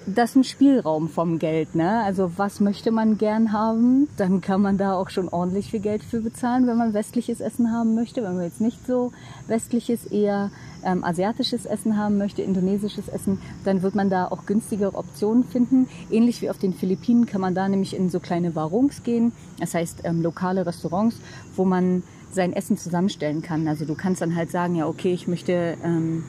das 0.07 0.35
ein 0.35 0.43
Spielraum 0.43 1.09
vom 1.09 1.39
Geld, 1.39 1.73
ne? 1.73 2.03
Also 2.03 2.31
was 2.37 2.59
möchte 2.59 2.91
man 2.91 3.17
gern 3.17 3.51
haben? 3.51 4.07
Dann 4.17 4.41
kann 4.41 4.61
man 4.61 4.77
da 4.77 4.93
auch 4.93 5.09
schon 5.09 5.29
ordentlich 5.29 5.71
viel 5.71 5.79
Geld 5.79 6.03
für 6.03 6.21
bezahlen, 6.21 6.67
wenn 6.67 6.77
man 6.77 6.93
westliches 6.93 7.39
Essen 7.39 7.71
haben 7.71 7.95
möchte. 7.95 8.21
Wenn 8.21 8.35
man 8.35 8.43
jetzt 8.43 8.61
nicht 8.61 8.85
so 8.85 9.11
westliches, 9.47 10.05
eher 10.05 10.51
ähm, 10.85 11.03
asiatisches 11.03 11.65
Essen 11.65 11.97
haben 11.97 12.17
möchte, 12.17 12.41
indonesisches 12.41 13.07
Essen, 13.07 13.39
dann 13.63 13.81
wird 13.81 13.95
man 13.95 14.09
da 14.09 14.27
auch 14.27 14.45
günstigere 14.45 14.95
Optionen 14.95 15.43
finden. 15.43 15.87
Ähnlich 16.09 16.41
wie 16.41 16.49
auf 16.49 16.57
den 16.57 16.73
Philippinen 16.73 17.25
kann 17.25 17.41
man 17.41 17.55
da 17.55 17.67
nämlich 17.67 17.95
in 17.95 18.09
so 18.09 18.19
kleine 18.19 18.55
Warungs 18.55 19.03
gehen. 19.03 19.31
Das 19.59 19.73
heißt 19.73 20.01
ähm, 20.03 20.21
lokale 20.21 20.65
Restaurants, 20.65 21.17
wo 21.55 21.65
man 21.65 22.03
sein 22.31 22.53
Essen 22.53 22.77
zusammenstellen 22.77 23.41
kann. 23.41 23.67
Also 23.67 23.85
du 23.85 23.95
kannst 23.95 24.21
dann 24.21 24.35
halt 24.35 24.51
sagen, 24.51 24.75
ja 24.75 24.87
okay, 24.87 25.13
ich 25.13 25.27
möchte 25.27 25.77
ähm, 25.83 26.25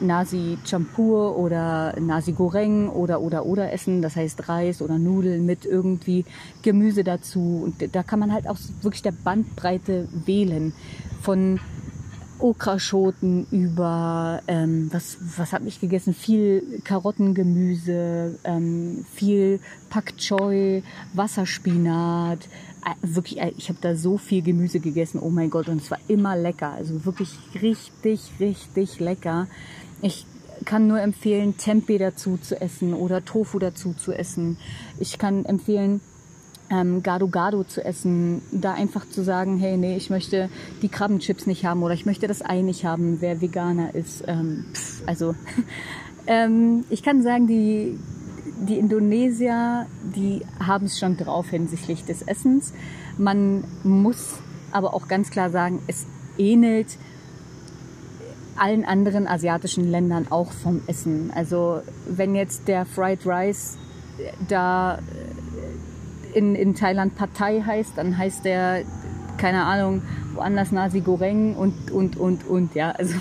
Nasi 0.00 0.58
Champur 0.64 1.36
oder 1.36 1.94
Nasi 2.00 2.32
Goreng 2.32 2.88
oder 2.88 3.20
oder 3.20 3.46
oder 3.46 3.72
essen, 3.72 4.02
das 4.02 4.16
heißt 4.16 4.48
Reis 4.48 4.80
oder 4.82 4.98
Nudeln 4.98 5.44
mit 5.46 5.64
irgendwie 5.64 6.24
Gemüse 6.62 7.04
dazu 7.04 7.62
und 7.64 7.94
da 7.94 8.02
kann 8.02 8.18
man 8.18 8.32
halt 8.32 8.48
auch 8.48 8.58
wirklich 8.82 9.02
der 9.02 9.12
Bandbreite 9.12 10.08
wählen 10.24 10.72
von 11.20 11.58
Okraschoten 12.40 13.46
über 13.50 14.40
ähm, 14.46 14.88
was 14.92 15.18
was 15.36 15.52
habe 15.52 15.68
ich 15.68 15.80
gegessen? 15.80 16.14
Viel 16.14 16.80
Karottengemüse 16.84 18.38
ähm, 18.44 19.04
viel 19.14 19.60
Pak 19.90 20.16
Choi 20.16 20.82
Wasserspinat. 21.14 22.48
Äh, 22.84 22.94
wirklich 23.02 23.40
äh, 23.40 23.52
ich 23.56 23.68
habe 23.68 23.78
da 23.80 23.94
so 23.94 24.18
viel 24.18 24.42
Gemüse 24.42 24.80
gegessen. 24.80 25.20
Oh 25.20 25.30
mein 25.30 25.50
Gott 25.50 25.68
und 25.68 25.82
es 25.82 25.90
war 25.90 25.98
immer 26.08 26.36
lecker. 26.36 26.72
Also 26.72 27.04
wirklich 27.04 27.30
richtig 27.60 28.20
richtig 28.40 29.00
lecker. 29.00 29.46
Ich 30.00 30.26
kann 30.64 30.86
nur 30.86 31.00
empfehlen, 31.00 31.56
Tempeh 31.56 31.98
dazu 31.98 32.36
zu 32.36 32.60
essen 32.60 32.94
oder 32.94 33.24
Tofu 33.24 33.58
dazu 33.58 33.94
zu 33.94 34.12
essen. 34.12 34.58
Ich 34.98 35.18
kann 35.18 35.44
empfehlen, 35.44 36.00
ähm, 36.70 37.02
Gado 37.02 37.28
Gado 37.28 37.64
zu 37.64 37.84
essen, 37.84 38.42
da 38.52 38.74
einfach 38.74 39.08
zu 39.08 39.22
sagen, 39.22 39.58
hey, 39.58 39.76
nee, 39.76 39.96
ich 39.96 40.10
möchte 40.10 40.48
die 40.82 40.88
Krabbenchips 40.88 41.46
nicht 41.46 41.64
haben 41.64 41.82
oder 41.82 41.94
ich 41.94 42.06
möchte 42.06 42.26
das 42.26 42.44
Ei 42.44 42.60
nicht 42.60 42.84
haben, 42.84 43.20
wer 43.20 43.40
Veganer 43.40 43.94
ist. 43.94 44.24
Ähm, 44.26 44.66
pff, 44.72 45.02
also 45.06 45.34
ähm, 46.26 46.84
ich 46.90 47.02
kann 47.02 47.22
sagen, 47.22 47.46
die, 47.46 47.98
die 48.60 48.78
Indonesier, 48.78 49.86
die 50.14 50.42
haben 50.60 50.86
es 50.86 50.98
schon 50.98 51.16
drauf 51.16 51.48
hinsichtlich 51.48 52.04
des 52.04 52.22
Essens. 52.22 52.72
Man 53.16 53.64
muss 53.82 54.38
aber 54.70 54.94
auch 54.94 55.08
ganz 55.08 55.30
klar 55.30 55.50
sagen, 55.50 55.80
es 55.86 56.06
ähnelt 56.36 56.98
allen 58.56 58.84
anderen 58.84 59.26
asiatischen 59.26 59.88
Ländern 59.88 60.26
auch 60.30 60.52
vom 60.52 60.82
Essen. 60.86 61.30
Also 61.34 61.80
wenn 62.08 62.34
jetzt 62.34 62.68
der 62.68 62.84
Fried 62.84 63.24
Rice 63.24 63.78
da 64.48 64.98
in, 66.34 66.54
in 66.54 66.74
Thailand 66.74 67.16
Pad 67.16 67.30
Thai 67.34 67.62
heißt, 67.64 67.96
dann 67.96 68.16
heißt 68.16 68.44
der, 68.44 68.82
keine 69.36 69.64
Ahnung, 69.64 70.02
woanders 70.34 70.72
Nasi 70.72 71.00
Goreng 71.00 71.56
und, 71.56 71.90
und, 71.90 72.16
und, 72.16 72.46
und, 72.46 72.74
ja. 72.74 72.90
Also 72.90 73.14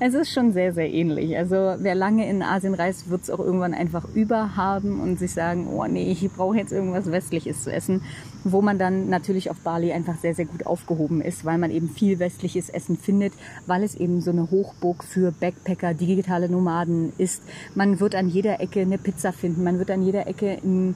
es 0.00 0.14
ist 0.14 0.32
schon 0.32 0.52
sehr, 0.52 0.72
sehr 0.72 0.92
ähnlich. 0.92 1.36
Also 1.36 1.76
wer 1.78 1.94
lange 1.94 2.28
in 2.28 2.42
Asien 2.42 2.74
reist, 2.74 3.10
wird 3.10 3.22
es 3.22 3.30
auch 3.30 3.38
irgendwann 3.38 3.74
einfach 3.74 4.06
überhaben 4.14 5.00
und 5.00 5.18
sich 5.18 5.32
sagen, 5.32 5.68
oh 5.68 5.84
nee, 5.86 6.10
ich 6.10 6.30
brauche 6.32 6.56
jetzt 6.56 6.72
irgendwas 6.72 7.10
Westliches 7.10 7.64
zu 7.64 7.72
essen, 7.72 8.02
wo 8.44 8.62
man 8.62 8.78
dann 8.78 9.08
natürlich 9.08 9.50
auf 9.50 9.60
Bali 9.60 9.92
einfach 9.92 10.16
sehr, 10.16 10.34
sehr 10.34 10.46
gut 10.46 10.66
aufgehoben 10.66 11.20
ist, 11.20 11.44
weil 11.44 11.58
man 11.58 11.70
eben 11.70 11.88
viel 11.88 12.18
westliches 12.18 12.68
Essen 12.68 12.96
findet, 12.96 13.32
weil 13.66 13.82
es 13.82 13.94
eben 13.94 14.20
so 14.20 14.30
eine 14.30 14.50
Hochburg 14.50 15.04
für 15.04 15.32
Backpacker, 15.32 15.94
digitale 15.94 16.48
Nomaden 16.48 17.12
ist. 17.18 17.42
Man 17.74 18.00
wird 18.00 18.14
an 18.14 18.28
jeder 18.28 18.60
Ecke 18.60 18.80
eine 18.80 18.98
Pizza 18.98 19.32
finden, 19.32 19.64
man 19.64 19.78
wird 19.78 19.90
an 19.90 20.02
jeder 20.02 20.26
Ecke 20.26 20.58
ein 20.62 20.94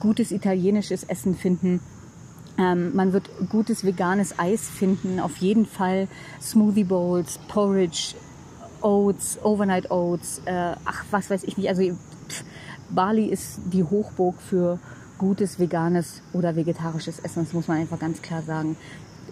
gutes 0.00 0.32
italienisches 0.32 1.04
Essen 1.04 1.34
finden. 1.34 1.80
Ähm, 2.58 2.94
man 2.94 3.12
wird 3.12 3.28
gutes 3.50 3.84
veganes 3.84 4.38
Eis 4.38 4.68
finden, 4.68 5.20
auf 5.20 5.36
jeden 5.38 5.66
Fall 5.66 6.08
Smoothie 6.40 6.84
Bowls, 6.84 7.38
Porridge, 7.48 8.14
Oats, 8.80 9.38
Overnight 9.42 9.90
Oats, 9.90 10.40
äh, 10.46 10.74
ach 10.84 11.04
was 11.10 11.28
weiß 11.28 11.44
ich 11.44 11.56
nicht. 11.58 11.68
Also 11.68 11.82
pff, 11.82 12.44
Bali 12.90 13.26
ist 13.26 13.60
die 13.72 13.84
Hochburg 13.84 14.40
für 14.40 14.78
gutes 15.18 15.58
veganes 15.58 16.22
oder 16.32 16.56
vegetarisches 16.56 17.18
Essen. 17.20 17.44
Das 17.44 17.52
muss 17.52 17.68
man 17.68 17.78
einfach 17.78 17.98
ganz 17.98 18.22
klar 18.22 18.42
sagen. 18.42 18.76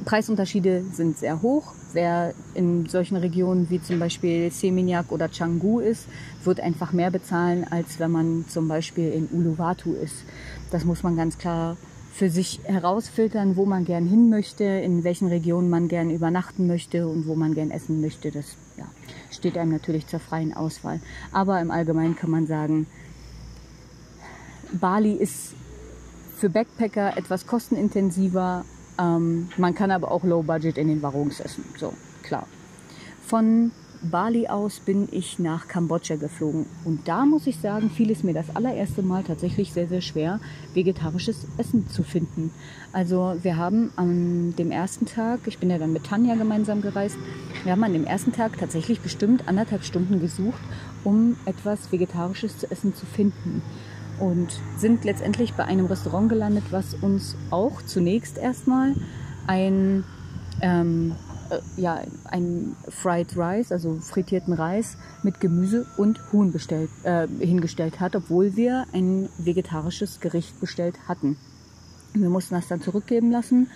Preisunterschiede 0.05 0.83
sind 0.93 1.17
sehr 1.17 1.41
hoch. 1.41 1.73
Wer 1.93 2.35
in 2.55 2.87
solchen 2.87 3.17
Regionen 3.17 3.71
wie 3.71 3.81
zum 3.81 4.01
Beispiel 4.01 4.51
Seminyak 4.51 5.13
oder 5.13 5.29
Canggu 5.29 5.79
ist, 5.79 6.09
wird 6.43 6.59
einfach 6.59 6.93
mehr 6.93 7.13
bezahlen, 7.13 7.65
als 7.71 8.01
wenn 8.01 8.11
man 8.11 8.45
zum 8.49 8.67
Beispiel 8.67 9.13
in 9.13 9.29
Uluwatu 9.29 9.93
ist. 9.93 10.25
Das 10.73 10.85
muss 10.85 11.05
man 11.05 11.17
ganz 11.17 11.39
klar 11.39 11.77
für 12.15 12.31
sich 12.31 12.61
herausfiltern, 12.63 13.57
wo 13.57 13.67
man 13.67 13.85
gern 13.85 14.07
hin 14.07 14.31
möchte, 14.31 14.63
in 14.63 15.03
welchen 15.03 15.27
Regionen 15.27 15.69
man 15.69 15.89
gern 15.89 16.11
übernachten 16.11 16.69
möchte 16.69 17.09
und 17.09 17.27
wo 17.27 17.35
man 17.35 17.55
gern 17.55 17.73
essen 17.73 18.01
möchte. 18.01 18.31
Das 18.31 18.57
ja, 18.77 18.85
steht 19.33 19.59
einem 19.59 19.73
natürlich 19.73 20.07
zur 20.07 20.21
freien 20.21 20.55
Auswahl. 20.55 21.01
Aber 21.33 21.61
im 21.61 21.73
Allgemeinen 21.73 22.15
kann 22.15 22.31
man 22.31 22.47
sagen, 22.47 22.87
Bali 24.73 25.15
ist 25.15 25.55
für 26.37 26.49
Backpacker 26.49 27.17
etwas 27.17 27.49
kostenintensiver. 27.49 28.65
Ähm, 28.97 29.49
man 29.57 29.75
kann 29.75 29.91
aber 29.91 30.13
auch 30.13 30.23
Low 30.23 30.45
Budget 30.45 30.79
in 30.79 30.87
den 30.87 31.03
Warungs 31.03 31.41
essen. 31.41 31.65
So, 31.77 31.93
klar. 32.23 32.47
Von 33.27 33.73
Bali 34.05 34.49
aus 34.49 34.81
bin 34.81 35.09
ich 35.11 35.39
nach 35.39 35.69
Kambodscha 35.69 36.17
geflogen. 36.17 36.67
Und 36.85 37.09
da 37.09 37.25
muss 37.25 37.47
ich 37.47 37.59
sagen, 37.59 37.91
fiel 37.91 38.11
es 38.11 38.23
mir 38.23 38.35
das 38.35 38.55
allererste 38.55 39.03
Mal 39.03 39.23
tatsächlich 39.23 39.73
sehr, 39.73 39.89
sehr 39.89 40.01
schwer, 40.01 40.41
vegetarisches 40.75 41.47
Essen 41.59 41.89
zu 41.89 42.03
finden. 42.03 42.51
Also 42.93 43.37
wir 43.43 43.57
haben 43.57 43.93
an 43.97 44.55
dem 44.57 44.71
ersten 44.71 45.07
Tag, 45.07 45.41
ich 45.47 45.59
bin 45.59 45.71
ja 45.71 45.79
dann 45.79 45.93
mit 45.93 46.05
Tanja 46.05 46.35
gemeinsam 46.35 46.81
gereist, 46.81 47.17
wir 47.65 47.73
haben 47.73 47.85
an 47.85 47.93
dem 47.93 48.05
ersten 48.05 48.33
Tag 48.33 48.59
tatsächlich 48.59 49.01
bestimmt 49.01 49.49
anderthalb 49.49 49.85
Stunden 49.85 50.21
gesucht, 50.21 50.61
um 51.03 51.37
etwas 51.45 51.91
Vegetarisches 51.91 52.59
zu 52.59 52.71
essen 52.71 52.95
zu 52.95 53.07
finden. 53.07 53.63
Und 54.21 54.61
sind 54.77 55.05
letztendlich 55.05 55.55
bei 55.55 55.65
einem 55.65 55.87
Restaurant 55.87 56.29
gelandet, 56.29 56.65
was 56.71 56.95
uns 56.95 57.37
auch 57.51 57.83
zunächst 57.83 58.39
erstmal 58.39 58.95
ein 59.49 60.05
ähm, 60.61 61.17
äh, 61.51 61.61
ja, 61.81 62.01
ein 62.31 62.77
Fried 62.89 63.37
Rice, 63.37 63.73
also 63.73 63.97
frittierten 64.01 64.55
Reis 64.55 64.97
mit 65.23 65.41
Gemüse 65.41 65.87
und 65.97 66.21
Huhn 66.33 66.53
bestellt, 66.53 66.91
äh, 67.05 67.27
hingestellt 67.41 68.01
hat, 68.01 68.17
obwohl 68.17 68.57
wir 68.57 68.87
ein 68.93 69.29
vegetarisches 69.39 70.21
Gericht 70.21 70.61
bestellt 70.61 71.09
hatten. 71.09 71.37
Wir 72.13 72.31
mussten 72.31 72.55
das 72.55 72.69
dann 72.69 72.81
zurückgeben 72.81 73.33
lassen, 73.33 73.69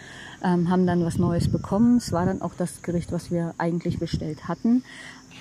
ähm, 0.44 0.70
haben 0.70 0.86
dann 0.86 1.04
was 1.04 1.18
Neues 1.18 1.50
bekommen. 1.50 1.96
Es 1.96 2.12
war 2.12 2.24
dann 2.24 2.40
auch 2.40 2.54
das 2.54 2.82
Gericht, 2.82 3.10
was 3.10 3.32
wir 3.32 3.54
eigentlich 3.58 3.98
bestellt 3.98 4.46
hatten. 4.46 4.84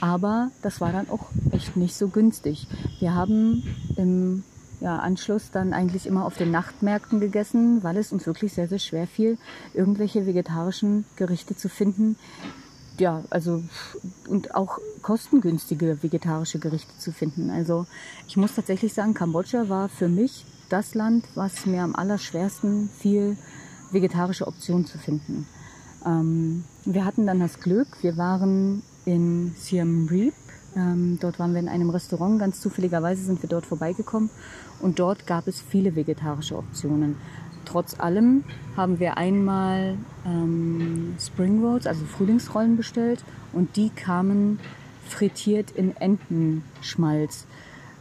Aber 0.02 0.52
das 0.64 0.82
war 0.82 0.92
dann 0.92 1.10
auch 1.10 1.28
echt 1.52 1.76
nicht 1.78 1.96
so 1.96 2.08
günstig. 2.08 2.68
Wir 3.00 3.14
haben 3.14 3.64
im 3.96 4.44
ja, 4.80 4.98
Anschluss 4.98 5.52
dann 5.52 5.74
eigentlich 5.74 6.06
immer 6.06 6.26
auf 6.26 6.38
den 6.38 6.52
Nachtmärkten 6.52 7.20
gegessen, 7.20 7.84
weil 7.84 7.98
es 7.98 8.12
uns 8.12 8.26
wirklich 8.26 8.54
sehr, 8.54 8.68
sehr 8.68 8.80
schwer 8.80 9.08
fiel, 9.08 9.38
irgendwelche 9.74 10.26
vegetarischen 10.26 11.06
Gerichte 11.16 11.56
zu 11.56 11.70
finden. 11.70 12.16
Ja, 13.00 13.24
also 13.30 13.64
und 14.28 14.56
auch 14.56 14.80
kostengünstige 15.02 16.02
vegetarische 16.02 16.60
Gerichte 16.60 16.98
zu 16.98 17.12
finden. 17.12 17.50
Also 17.50 17.86
ich 18.28 18.38
muss 18.38 18.56
tatsächlich 18.56 18.94
sagen, 18.94 19.14
Kambodscha 19.14 19.70
war 19.70 19.90
für 19.90 20.10
mich 20.10 20.46
das 20.70 20.96
Land, 20.96 21.26
was 21.36 21.66
mir 21.66 21.84
am 21.84 21.96
allerschwersten 21.96 22.90
fiel, 22.90 23.38
vegetarische 23.92 24.48
Optionen 24.48 24.86
zu 24.86 24.98
finden. 24.98 25.48
Ähm, 26.06 26.64
wir 26.86 27.06
hatten 27.06 27.26
dann 27.26 27.40
das 27.40 27.60
Glück, 27.60 27.88
wir 28.02 28.18
waren 28.18 28.82
in 29.06 29.54
Siem 29.56 30.08
Reap 30.10 30.34
ähm, 30.78 31.18
dort 31.20 31.40
waren 31.40 31.54
wir 31.54 31.60
in 31.60 31.68
einem 31.68 31.90
Restaurant, 31.90 32.40
ganz 32.40 32.62
zufälligerweise 32.62 33.24
sind 33.24 33.42
wir 33.42 33.50
dort 33.50 33.66
vorbeigekommen 33.66 34.30
und 34.80 35.00
dort 35.00 35.26
gab 35.26 35.48
es 35.48 35.60
viele 35.60 35.96
vegetarische 35.96 36.56
Optionen. 36.56 37.16
Trotz 37.66 38.00
allem 38.00 38.44
haben 38.78 39.00
wir 39.00 39.18
einmal 39.18 39.98
ähm, 40.26 41.16
Spring 41.20 41.64
Rolls, 41.64 41.88
also 41.88 42.06
Frühlingsrollen 42.06 42.78
bestellt 42.78 43.24
und 43.54 43.76
die 43.76 43.90
kamen 43.90 44.60
frittiert 45.08 45.72
in 45.72 45.98
Entenschmalz, 45.98 47.46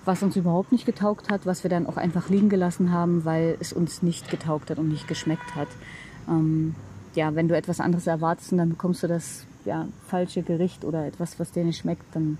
was 0.04 0.22
uns 0.22 0.36
überhaupt 0.36 0.70
nicht 0.70 0.84
getaugt 0.84 1.30
hat, 1.30 1.46
was 1.46 1.62
wir 1.62 1.70
dann 1.70 1.86
auch 1.86 1.96
einfach 1.96 2.28
liegen 2.28 2.48
gelassen 2.50 2.92
haben, 2.92 3.24
weil 3.24 3.56
es 3.58 3.72
uns 3.72 4.02
nicht 4.02 4.30
getaugt 4.30 4.70
hat 4.70 4.78
und 4.78 4.88
nicht 4.88 5.08
geschmeckt 5.08 5.54
hat. 5.54 5.68
Ähm, 6.28 6.74
ja, 7.14 7.34
wenn 7.34 7.48
du 7.48 7.56
etwas 7.56 7.80
anderes 7.80 8.06
erwartest 8.06 8.52
und 8.52 8.58
dann 8.58 8.68
bekommst 8.68 9.02
du 9.02 9.08
das 9.08 9.46
ja, 9.64 9.88
falsche 10.06 10.42
Gericht 10.42 10.84
oder 10.84 11.06
etwas, 11.06 11.40
was 11.40 11.50
dir 11.50 11.64
nicht 11.64 11.78
schmeckt, 11.78 12.04
dann 12.14 12.38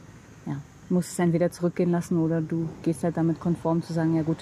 musst 0.88 1.12
es 1.12 1.18
entweder 1.18 1.50
zurückgehen 1.50 1.90
lassen 1.90 2.18
oder 2.18 2.40
du 2.40 2.68
gehst 2.82 3.04
halt 3.04 3.16
damit 3.16 3.40
konform 3.40 3.82
zu 3.82 3.92
sagen, 3.92 4.16
ja 4.16 4.22
gut, 4.22 4.38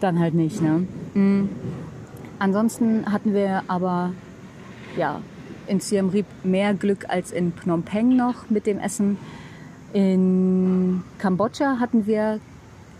dann 0.00 0.18
halt 0.18 0.34
nicht. 0.34 0.60
Ne? 0.60 0.86
Mhm. 1.14 1.48
Ansonsten 2.38 3.10
hatten 3.10 3.32
wir 3.32 3.62
aber 3.68 4.12
ja, 4.96 5.20
in 5.66 5.80
Siem 5.80 6.10
Reap 6.10 6.26
mehr 6.44 6.74
Glück 6.74 7.08
als 7.08 7.32
in 7.32 7.52
Phnom 7.52 7.82
Penh 7.82 8.16
noch 8.16 8.50
mit 8.50 8.66
dem 8.66 8.78
Essen. 8.78 9.18
In 9.92 11.02
Kambodscha 11.18 11.78
hatten 11.80 12.06
wir 12.06 12.40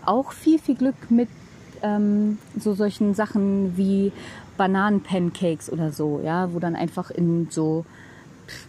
auch 0.05 0.31
viel, 0.31 0.59
viel 0.59 0.75
Glück 0.75 0.95
mit 1.09 1.29
ähm, 1.83 2.39
so 2.57 2.73
solchen 2.73 3.13
Sachen 3.13 3.77
wie 3.77 4.11
Bananenpancakes 4.57 5.71
oder 5.71 5.91
so, 5.91 6.21
ja, 6.23 6.53
wo 6.53 6.59
dann 6.59 6.75
einfach 6.75 7.11
in 7.11 7.47
so 7.51 7.85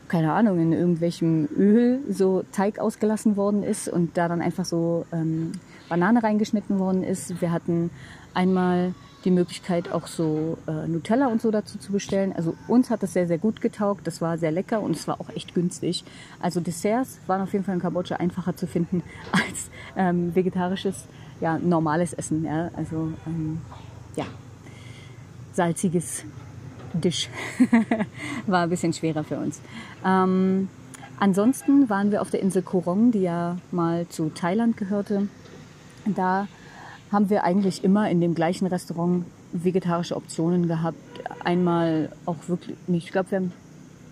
keine 0.08 0.32
Ahnung, 0.32 0.58
in 0.60 0.72
irgendwelchem 0.72 1.48
Öl 1.56 2.00
so 2.08 2.44
Teig 2.52 2.78
ausgelassen 2.78 3.36
worden 3.36 3.62
ist 3.62 3.88
und 3.88 4.16
da 4.16 4.28
dann 4.28 4.42
einfach 4.42 4.64
so 4.64 5.06
ähm, 5.12 5.52
Banane 5.88 6.22
reingeschnitten 6.22 6.78
worden 6.78 7.02
ist. 7.02 7.40
Wir 7.40 7.52
hatten 7.52 7.90
einmal 8.34 8.94
die 9.24 9.30
Möglichkeit, 9.30 9.90
auch 9.90 10.06
so 10.06 10.58
äh, 10.66 10.86
Nutella 10.86 11.26
und 11.26 11.42
so 11.42 11.50
dazu 11.50 11.78
zu 11.78 11.92
bestellen. 11.92 12.32
Also 12.32 12.54
uns 12.68 12.90
hat 12.90 13.02
das 13.02 13.12
sehr, 13.12 13.26
sehr 13.26 13.38
gut 13.38 13.60
getaugt. 13.60 14.06
Das 14.06 14.20
war 14.20 14.38
sehr 14.38 14.52
lecker 14.52 14.80
und 14.80 14.94
es 14.94 15.08
war 15.08 15.20
auch 15.20 15.28
echt 15.30 15.54
günstig. 15.54 16.04
Also 16.40 16.60
Desserts 16.60 17.18
waren 17.26 17.42
auf 17.42 17.52
jeden 17.52 17.64
Fall 17.64 17.74
in 17.74 17.80
Kambodscha 17.80 18.16
einfacher 18.16 18.56
zu 18.56 18.66
finden 18.66 19.02
als 19.32 19.70
ähm, 19.96 20.34
vegetarisches, 20.34 21.06
ja, 21.40 21.58
normales 21.58 22.12
Essen. 22.12 22.44
Ja? 22.44 22.70
Also 22.76 23.12
ähm, 23.26 23.60
ja, 24.16 24.24
salziges 25.52 26.24
Dish. 26.92 27.28
War 28.46 28.64
ein 28.64 28.70
bisschen 28.70 28.92
schwerer 28.92 29.24
für 29.24 29.38
uns. 29.38 29.60
Ähm, 30.04 30.68
ansonsten 31.18 31.88
waren 31.88 32.10
wir 32.10 32.22
auf 32.22 32.30
der 32.30 32.40
Insel 32.40 32.62
Korong, 32.62 33.10
die 33.10 33.22
ja 33.22 33.56
mal 33.70 34.06
zu 34.08 34.30
Thailand 34.30 34.76
gehörte. 34.76 35.28
Da 36.06 36.48
haben 37.12 37.30
wir 37.30 37.44
eigentlich 37.44 37.84
immer 37.84 38.10
in 38.10 38.20
dem 38.20 38.34
gleichen 38.34 38.66
Restaurant 38.66 39.24
vegetarische 39.52 40.16
Optionen 40.16 40.68
gehabt. 40.68 40.98
Einmal 41.44 42.10
auch 42.26 42.36
wirklich, 42.48 42.76
ich 42.88 43.10
glaube, 43.10 43.30
wir 43.30 43.38
haben 43.38 43.52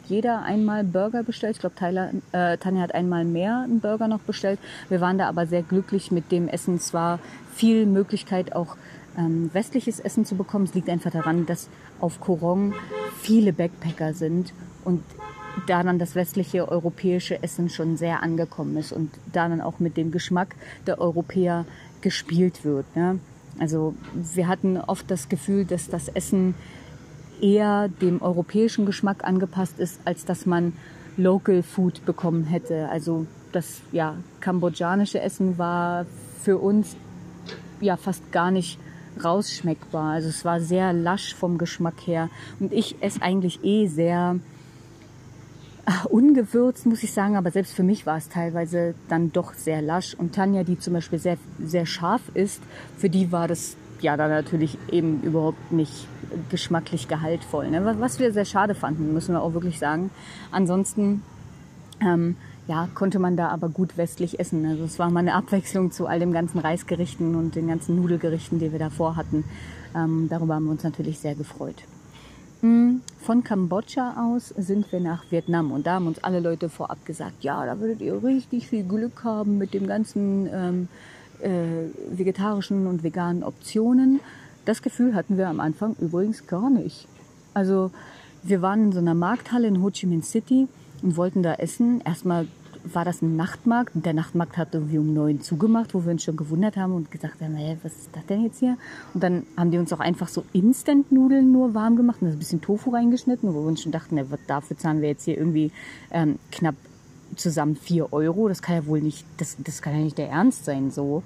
jeder 0.09 0.43
einmal 0.43 0.85
Burger 0.85 1.23
bestellt. 1.23 1.57
Ich 1.57 1.61
glaube, 1.61 2.13
äh, 2.33 2.57
Tanja 2.59 2.83
hat 2.83 2.95
einmal 2.95 3.25
mehr 3.25 3.63
einen 3.65 3.81
Burger 3.81 4.09
noch 4.09 4.21
bestellt. 4.21 4.59
Wir 4.89 5.01
waren 5.01 5.19
da 5.19 5.29
aber 5.29 5.47
sehr 5.47 5.63
glücklich 5.63 6.11
mit 6.11 6.31
dem 6.31 6.49
Essen. 6.49 6.77
Es 6.77 6.95
war 6.95 7.19
viel 7.55 7.87
Möglichkeit 7.87 8.55
auch 8.55 8.77
ähm, 9.17 9.51
westliches 9.53 10.01
Essen 10.01 10.25
zu 10.25 10.37
bekommen. 10.37 10.65
Es 10.65 10.75
liegt 10.75 10.89
einfach 10.89 11.11
daran, 11.11 11.47
dass 11.47 11.69
auf 12.01 12.21
Korong 12.21 12.75
viele 13.21 13.53
Backpacker 13.53 14.15
sind 14.15 14.53
und 14.85 15.03
da 15.67 15.83
dann 15.83 15.99
das 15.99 16.15
westliche 16.15 16.69
europäische 16.69 17.43
Essen 17.43 17.71
schon 17.71 17.97
sehr 17.97 18.23
angekommen 18.23 18.77
ist 18.77 18.93
und 18.93 19.11
da 19.33 19.49
dann 19.49 19.61
auch 19.61 19.79
mit 19.79 19.97
dem 19.97 20.11
Geschmack 20.11 20.55
der 20.87 21.01
Europäer 21.01 21.65
gespielt 22.03 22.65
wird. 22.65 22.85
Ne? 22.95 23.19
Also 23.59 23.95
wir 24.15 24.49
hatten 24.49 24.77
oft 24.77 25.11
das 25.11 25.29
Gefühl, 25.29 25.65
dass 25.65 25.89
das 25.89 26.09
Essen 26.09 26.55
eher 27.41 27.89
dem 27.89 28.21
europäischen 28.23 28.87
Geschmack 28.87 29.25
angepasst 29.25 29.79
ist, 29.79 30.01
als 30.05 30.25
dass 30.25 30.47
man 30.47 30.75
Local 31.17 31.63
Food 31.63 32.05
bekommen 32.05 32.45
hätte. 32.45 32.89
Also 32.91 33.27
das 33.53 33.81
ja 33.93 34.17
kambodschanische 34.41 35.21
Essen 35.21 35.57
war 35.57 36.05
für 36.43 36.59
uns 36.59 36.97
ja 37.81 37.97
fast 37.97 38.31
gar 38.33 38.51
nicht 38.51 38.79
rausschmeckbar. 39.23 40.13
Also 40.15 40.29
es 40.29 40.45
war 40.45 40.61
sehr 40.61 40.93
lasch 40.93 41.35
vom 41.35 41.59
Geschmack 41.59 42.07
her 42.07 42.29
und 42.61 42.73
ich 42.73 42.97
esse 43.03 43.23
eigentlich 43.23 43.65
eh 43.65 43.87
sehr 43.87 44.39
äh, 45.87 46.09
ungewürzt, 46.09 46.87
muss 46.87 47.03
ich 47.03 47.13
sagen, 47.13 47.37
aber 47.37 47.51
selbst 47.51 47.75
für 47.75 47.83
mich 47.83 48.07
war 48.07 48.17
es 48.17 48.29
teilweise 48.29 48.95
dann 49.09 49.33
doch 49.33 49.55
sehr 49.55 49.83
lasch. 49.83 50.15
Und 50.15 50.35
Tanja, 50.35 50.65
die 50.65 50.79
zum 50.79 50.95
Beispiel 50.95 51.19
sehr, 51.19 51.39
sehr 51.63 51.87
scharf 51.87 52.23
ist, 52.35 52.63
für 52.97 53.09
die 53.09 53.31
war 53.31 53.49
das 53.49 53.77
ja 54.01 54.17
dann 54.17 54.31
natürlich 54.31 54.79
eben 54.91 55.23
überhaupt 55.23 55.73
nicht 55.73 56.07
geschmacklich 56.51 57.09
gehaltvoll. 57.09 57.71
Ne? 57.71 57.97
Was 57.99 58.19
wir 58.19 58.33
sehr 58.33 58.45
schade 58.45 58.75
fanden, 58.75 59.15
müssen 59.15 59.35
wir 59.35 59.43
auch 59.43 59.55
wirklich 59.55 59.79
sagen. 59.79 60.11
Ansonsten 60.51 61.23
ähm, 62.01 62.37
ja, 62.69 62.89
konnte 62.95 63.19
man 63.19 63.37
da 63.37 63.49
aber 63.49 63.69
gut 63.69 63.97
westlich 63.97 64.41
essen. 64.41 64.67
Also 64.67 64.85
es 64.85 64.99
war 64.99 65.11
mal 65.11 65.21
eine 65.21 65.35
Abwechslung 65.35 65.93
zu 65.93 66.07
all 66.07 66.19
den 66.19 66.33
ganzen 66.33 66.59
Reisgerichten 66.59 67.37
und 67.37 67.55
den 67.55 67.69
ganzen 67.69 67.97
Nudelgerichten, 67.97 68.59
die 68.59 68.73
wir 68.73 68.79
davor 68.79 69.17
hatten. 69.17 69.45
Ähm, 69.95 70.27
darüber 70.29 70.57
haben 70.57 70.65
wir 70.65 70.73
uns 70.73 70.83
natürlich 70.83 71.19
sehr 71.19 71.35
gefreut. 71.35 71.85
Hm, 72.63 73.03
von 73.21 73.45
Kambodscha 73.45 74.17
aus 74.19 74.49
sind 74.49 74.91
wir 74.91 75.01
nach 75.01 75.31
Vietnam 75.31 75.73
und 75.73 75.87
da 75.87 75.95
haben 75.95 76.07
uns 76.07 76.25
alle 76.25 76.41
Leute 76.41 76.69
vorab 76.69 77.05
gesagt, 77.05 77.45
ja, 77.45 77.65
da 77.67 77.79
würdet 77.79 78.01
ihr 78.01 78.23
richtig 78.25 78.69
viel 78.69 78.83
Glück 78.83 79.25
haben 79.25 79.59
mit 79.59 79.75
dem 79.75 79.87
ganzen 79.87 80.49
ähm, 80.53 80.89
äh, 81.41 81.91
vegetarischen 82.11 82.87
und 82.87 83.03
veganen 83.03 83.45
Optionen. 83.45 84.21
Das 84.65 84.83
Gefühl 84.83 85.15
hatten 85.15 85.37
wir 85.37 85.49
am 85.49 85.61
Anfang 85.61 85.95
übrigens 86.01 86.47
gar 86.47 86.71
nicht. 86.71 87.07
Also 87.55 87.91
wir 88.43 88.63
waren 88.63 88.85
in 88.85 88.93
so 88.93 88.99
einer 88.99 89.15
Markthalle 89.15 89.69
in 89.69 89.83
Ho 89.83 89.91
Chi 89.91 90.07
Minh 90.07 90.23
City 90.23 90.67
und 91.03 91.17
wollten 91.17 91.43
da 91.43 91.55
essen. 91.55 92.01
Erstmal 92.05 92.47
war 92.93 93.05
das 93.05 93.23
ein 93.23 93.37
Nachtmarkt 93.37 93.93
der 93.95 94.15
Nachtmarkt 94.15 94.57
hat 94.57 94.75
irgendwie 94.75 94.99
um 94.99 95.13
neun 95.13 95.41
zugemacht, 95.41 95.95
wo 95.95 96.05
wir 96.05 96.13
uns 96.13 96.23
schon 96.23 96.37
gewundert 96.37 96.77
haben 96.77 96.93
und 96.93 97.11
gesagt 97.11 97.41
haben, 97.41 97.57
hey, 97.57 97.77
was 97.83 97.93
ist 97.93 98.11
das 98.13 98.25
denn 98.27 98.45
jetzt 98.45 98.61
hier? 98.61 98.77
Und 99.13 99.23
dann 99.23 99.45
haben 99.57 99.71
die 99.71 99.79
uns 99.79 99.93
auch 99.93 100.01
einfach 100.01 100.29
so 100.29 100.45
Instant-Nudeln 100.53 101.51
nur 101.51 101.75
warm 101.75 101.97
gemacht 101.97 102.23
und 102.23 102.29
ein 102.29 102.39
bisschen 102.39 102.61
Tofu 102.61 102.91
reingeschnitten, 102.91 103.53
wo 103.55 103.63
wir 103.63 103.69
uns 103.69 103.83
schon 103.83 103.93
dachten, 103.93 104.17
ja, 104.17 104.25
dafür 104.47 104.77
zahlen 104.77 105.01
wir 105.01 105.09
jetzt 105.09 105.25
hier 105.25 105.37
irgendwie 105.37 105.73
ähm, 106.11 106.39
knapp 106.53 106.77
zusammen 107.35 107.77
vier 107.77 108.13
Euro. 108.13 108.49
Das 108.49 108.63
kann 108.63 108.77
ja 108.77 108.87
wohl 108.87 109.01
nicht, 109.01 109.27
das, 109.39 109.57
das 109.59 109.83
kann 109.83 109.95
ja 109.95 110.05
nicht 110.05 110.19
der 110.19 110.29
Ernst 110.29 110.65
sein 110.65 110.91
so. 110.91 111.23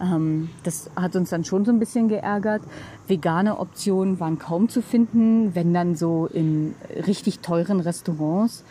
Ähm, 0.00 0.48
das 0.62 0.90
hat 0.96 1.14
uns 1.16 1.30
dann 1.30 1.44
schon 1.44 1.64
so 1.64 1.72
ein 1.72 1.78
bisschen 1.78 2.08
geärgert. 2.08 2.62
Vegane 3.06 3.58
Optionen 3.58 4.18
waren 4.20 4.38
kaum 4.38 4.68
zu 4.68 4.82
finden, 4.82 5.54
wenn 5.54 5.74
dann 5.74 5.94
so 5.94 6.26
in 6.26 6.74
richtig 7.06 7.40
teuren 7.40 7.80
Restaurants. 7.80 8.64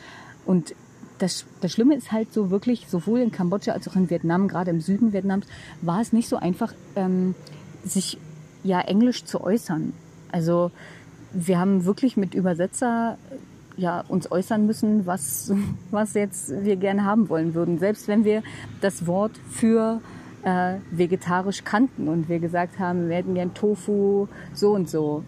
Und 0.45 0.75
das, 1.19 1.45
das 1.62 1.71
Schlimme 1.71 1.95
ist 1.95 2.12
halt 2.12 2.33
so 2.33 2.50
wirklich, 2.50 2.88
sowohl 2.88 3.19
in 3.19 3.31
Kambodscha 3.31 3.74
als 3.74 3.88
auch 3.88 3.95
in 3.95 4.10
Vietnam, 4.10 4.48
gerade 4.48 4.71
im 4.71 4.81
Süden 4.81 5.13
Vietnams, 5.13 5.45
war 5.81 6.01
es 6.01 6.13
nicht 6.13 6.27
so 6.27 6.38
einfach, 6.38 6.74
ähm, 6.95 7.36
sich 7.83 8.17
ja 8.63 8.81
Englisch 8.81 9.25
zu 9.25 9.41
äußern. 9.41 9.93
Also 10.31 10.71
wir 11.33 11.60
haben 11.60 11.86
wirklich 11.86 12.17
mit 12.17 12.33
Übersetzer 12.33 13.17
ja, 13.77 14.03
uns 14.07 14.31
äußern 14.31 14.65
müssen, 14.65 15.05
was, 15.05 15.53
was 15.91 16.13
jetzt 16.13 16.51
wir 16.63 16.75
gerne 16.75 17.05
haben 17.05 17.29
wollen 17.29 17.53
würden. 17.53 17.79
Selbst 17.79 18.07
wenn 18.07 18.24
wir 18.24 18.43
das 18.81 19.07
Wort 19.07 19.39
für 19.50 20.01
äh, 20.43 20.75
vegetarisch 20.91 21.63
kannten 21.63 22.07
und 22.07 22.29
wir 22.29 22.39
gesagt 22.39 22.79
haben, 22.79 23.10
wir 23.10 23.17
hätten 23.17 23.36
gern 23.36 23.53
Tofu 23.53 24.27
so 24.53 24.71
und 24.71 24.89
so. 24.89 25.24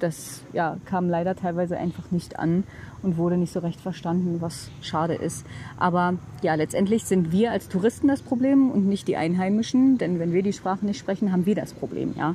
Das 0.00 0.42
ja, 0.52 0.76
kam 0.84 1.08
leider 1.08 1.34
teilweise 1.34 1.76
einfach 1.76 2.10
nicht 2.10 2.38
an 2.38 2.64
und 3.02 3.16
wurde 3.16 3.36
nicht 3.36 3.52
so 3.52 3.60
recht 3.60 3.80
verstanden, 3.80 4.40
was 4.40 4.70
schade 4.82 5.14
ist. 5.14 5.46
Aber 5.78 6.14
ja, 6.42 6.54
letztendlich 6.54 7.04
sind 7.04 7.32
wir 7.32 7.50
als 7.50 7.68
Touristen 7.68 8.08
das 8.08 8.22
Problem 8.22 8.70
und 8.70 8.86
nicht 8.86 9.08
die 9.08 9.16
Einheimischen, 9.16 9.98
denn 9.98 10.18
wenn 10.18 10.32
wir 10.32 10.42
die 10.42 10.52
Sprache 10.52 10.84
nicht 10.84 10.98
sprechen, 10.98 11.32
haben 11.32 11.46
wir 11.46 11.54
das 11.54 11.72
Problem, 11.72 12.14
ja. 12.16 12.34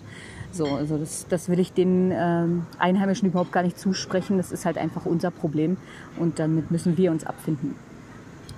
So, 0.52 0.68
also 0.68 0.98
das, 0.98 1.28
das 1.28 1.50
will 1.50 1.60
ich 1.60 1.74
den 1.74 2.14
ähm, 2.16 2.66
Einheimischen 2.80 3.28
überhaupt 3.28 3.52
gar 3.52 3.62
nicht 3.64 3.78
zusprechen. 3.78 4.38
Das 4.38 4.54
ist 4.54 4.66
halt 4.66 4.78
einfach 4.78 5.06
unser 5.06 5.30
Problem 5.30 5.76
und 6.18 6.40
damit 6.40 6.72
müssen 6.72 6.98
wir 6.98 7.12
uns 7.12 7.26
abfinden 7.26 7.76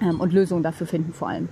ähm, 0.02 0.20
und 0.20 0.32
Lösungen 0.32 0.62
dafür 0.62 0.86
finden 0.86 1.14
vor 1.14 1.30
allem. 1.30 1.50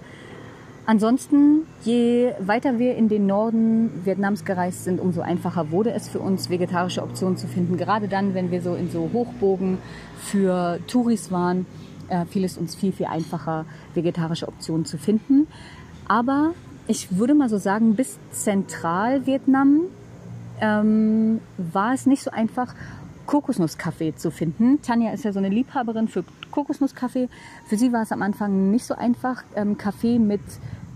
Ansonsten, 0.87 1.65
je 1.83 2.33
weiter 2.39 2.77
wir 2.77 2.95
in 2.95 3.09
den 3.09 3.25
Norden 3.25 3.89
Vietnams 4.03 4.45
gereist 4.45 4.83
sind, 4.83 4.99
umso 4.99 5.21
einfacher 5.21 5.71
wurde 5.71 5.91
es 5.91 6.07
für 6.07 6.19
uns, 6.19 6.49
vegetarische 6.51 7.01
Optionen 7.01 7.37
zu 7.37 7.47
finden. 7.47 7.75
Gerade 7.75 8.07
dann, 8.07 8.35
wenn 8.35 8.51
wir 8.51 8.61
so 8.61 8.75
in 8.75 8.91
so 8.91 9.09
Hochbogen 9.11 9.79
für 10.19 10.79
Touris 10.85 11.31
waren, 11.31 11.65
äh, 12.09 12.25
fiel 12.25 12.43
es 12.43 12.57
uns 12.57 12.75
viel, 12.75 12.91
viel 12.91 13.07
einfacher, 13.07 13.65
vegetarische 13.95 14.47
Optionen 14.47 14.85
zu 14.85 14.99
finden. 14.99 15.47
Aber 16.07 16.53
ich 16.87 17.17
würde 17.17 17.33
mal 17.33 17.49
so 17.49 17.57
sagen, 17.57 17.95
bis 17.95 18.19
Zentralvietnam 18.31 19.81
ähm, 20.61 21.39
war 21.57 21.95
es 21.95 22.05
nicht 22.05 22.21
so 22.21 22.29
einfach, 22.29 22.75
Kokosnusskaffee 23.25 24.15
zu 24.15 24.31
finden. 24.31 24.81
Tanja 24.81 25.11
ist 25.11 25.23
ja 25.23 25.33
so 25.33 25.39
eine 25.39 25.49
Liebhaberin 25.49 26.07
für 26.07 26.23
Kokosnusskaffee. 26.51 27.29
Für 27.67 27.77
sie 27.77 27.91
war 27.91 28.03
es 28.03 28.11
am 28.11 28.21
Anfang 28.21 28.71
nicht 28.71 28.85
so 28.85 28.95
einfach, 28.95 29.43
ähm, 29.55 29.77
Kaffee 29.77 30.19
mit 30.19 30.41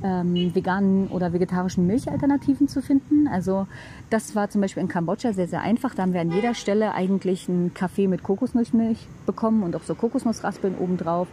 ähm, 0.04 0.56
veganen 0.56 1.08
oder 1.08 1.34
vegetarischen 1.34 1.86
Milchalternativen 1.86 2.68
zu 2.68 2.82
finden. 2.82 3.28
Also 3.28 3.68
das 4.10 4.36
war 4.36 4.50
zum 4.50 4.62
Beispiel 4.62 4.82
in 4.82 4.90
Kambodscha 4.90 5.34
sehr, 5.34 5.48
sehr 5.48 5.62
einfach. 5.62 5.94
Da 5.96 6.04
haben 6.04 6.14
wir 6.14 6.22
an 6.22 6.32
jeder 6.32 6.54
Stelle 6.54 6.94
eigentlich 6.94 7.50
einen 7.50 7.74
Kaffee 7.74 8.08
mit 8.08 8.24
Kokosnussmilch 8.24 9.08
bekommen 9.26 9.64
und 9.64 9.76
auch 9.76 9.84
so 9.84 9.96
Kokosnussraspeln 9.96 10.76
obendrauf. 10.78 11.28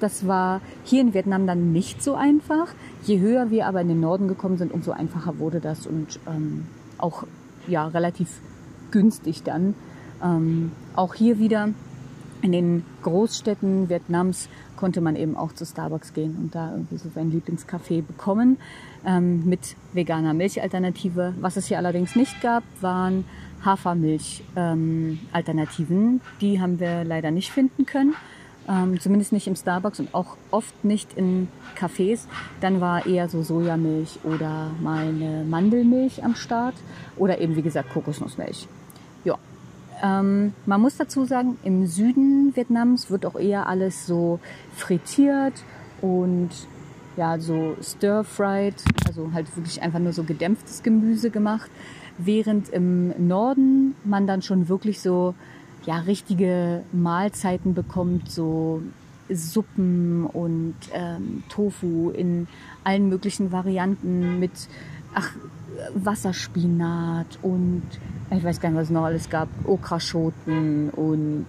Das 0.00 0.26
war 0.26 0.60
hier 0.84 1.00
in 1.00 1.14
Vietnam 1.14 1.46
dann 1.46 1.72
nicht 1.72 2.02
so 2.02 2.14
einfach. 2.14 2.68
Je 3.02 3.18
höher 3.18 3.50
wir 3.50 3.66
aber 3.66 3.80
in 3.80 3.88
den 3.88 4.00
Norden 4.00 4.28
gekommen 4.28 4.56
sind, 4.56 4.72
umso 4.72 4.92
einfacher 4.92 5.38
wurde 5.38 5.60
das 5.60 5.86
und 5.86 6.20
ähm, 6.28 6.66
auch 6.98 7.24
ja, 7.66 7.86
relativ 7.88 8.40
günstig 8.90 9.42
dann. 9.42 9.74
Ähm, 10.22 10.72
auch 10.94 11.14
hier 11.14 11.38
wieder 11.38 11.70
in 12.42 12.52
den 12.52 12.84
Großstädten 13.02 13.88
Vietnams 13.88 14.48
konnte 14.76 15.00
man 15.00 15.14
eben 15.14 15.36
auch 15.36 15.52
zu 15.52 15.64
Starbucks 15.64 16.12
gehen 16.12 16.36
und 16.36 16.56
da 16.56 16.72
irgendwie 16.72 16.96
so 16.96 17.08
sein 17.14 17.30
Lieblingscafé 17.30 18.02
bekommen 18.02 18.56
ähm, 19.06 19.48
mit 19.48 19.76
veganer 19.92 20.34
Milchalternative. 20.34 21.34
Was 21.40 21.56
es 21.56 21.66
hier 21.66 21.78
allerdings 21.78 22.16
nicht 22.16 22.40
gab, 22.40 22.64
waren 22.80 23.24
Hafermilch-Alternativen. 23.64 25.96
Ähm, 25.96 26.20
Die 26.40 26.60
haben 26.60 26.80
wir 26.80 27.04
leider 27.04 27.30
nicht 27.30 27.52
finden 27.52 27.86
können. 27.86 28.16
Ähm, 28.68 29.00
zumindest 29.00 29.32
nicht 29.32 29.46
im 29.46 29.56
Starbucks 29.56 30.00
und 30.00 30.14
auch 30.14 30.36
oft 30.50 30.84
nicht 30.84 31.14
in 31.14 31.48
Cafés. 31.78 32.26
Dann 32.60 32.80
war 32.80 33.06
eher 33.06 33.28
so 33.28 33.42
Sojamilch 33.42 34.18
oder 34.24 34.72
mal 34.80 35.06
eine 35.06 35.44
Mandelmilch 35.44 36.24
am 36.24 36.34
Start 36.34 36.74
oder 37.16 37.40
eben 37.40 37.54
wie 37.56 37.62
gesagt 37.62 37.92
Kokosnussmilch. 37.92 38.66
Ähm, 40.02 40.52
man 40.66 40.80
muss 40.80 40.96
dazu 40.96 41.24
sagen, 41.24 41.58
im 41.62 41.86
Süden 41.86 42.54
Vietnams 42.56 43.10
wird 43.10 43.24
auch 43.24 43.38
eher 43.38 43.68
alles 43.68 44.06
so 44.06 44.40
frittiert 44.74 45.54
und 46.00 46.50
ja, 47.16 47.38
so 47.38 47.76
stir-fried, 47.80 48.74
also 49.06 49.30
halt 49.32 49.54
wirklich 49.56 49.80
einfach 49.80 49.98
nur 49.98 50.12
so 50.12 50.24
gedämpftes 50.24 50.82
Gemüse 50.82 51.30
gemacht, 51.30 51.70
während 52.18 52.68
im 52.70 53.12
Norden 53.28 53.94
man 54.04 54.26
dann 54.26 54.42
schon 54.42 54.68
wirklich 54.68 55.00
so 55.00 55.34
ja 55.86 55.98
richtige 55.98 56.82
Mahlzeiten 56.92 57.74
bekommt, 57.74 58.30
so 58.30 58.82
Suppen 59.28 60.26
und 60.26 60.74
ähm, 60.92 61.44
Tofu 61.48 62.10
in 62.10 62.48
allen 62.84 63.08
möglichen 63.08 63.52
Varianten 63.52 64.40
mit 64.40 64.52
ach, 65.14 65.32
Wasserspinat 65.94 67.38
und 67.42 67.82
ich 68.30 68.44
weiß 68.44 68.60
gar 68.60 68.70
nicht, 68.70 68.78
was 68.78 68.84
es 68.84 68.90
noch 68.90 69.04
alles 69.04 69.28
gab, 69.30 69.48
Okraschoten 69.64 70.90
und 70.90 71.46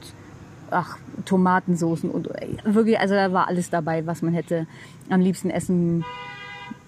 ach, 0.72 0.98
Tomatensoßen 1.26 2.10
und 2.10 2.30
wirklich, 2.64 3.00
also 3.00 3.14
da 3.14 3.32
war 3.32 3.48
alles 3.48 3.70
dabei, 3.70 4.06
was 4.06 4.22
man 4.22 4.34
hätte 4.34 4.68
am 5.10 5.22
liebsten 5.22 5.50
essen 5.50 6.04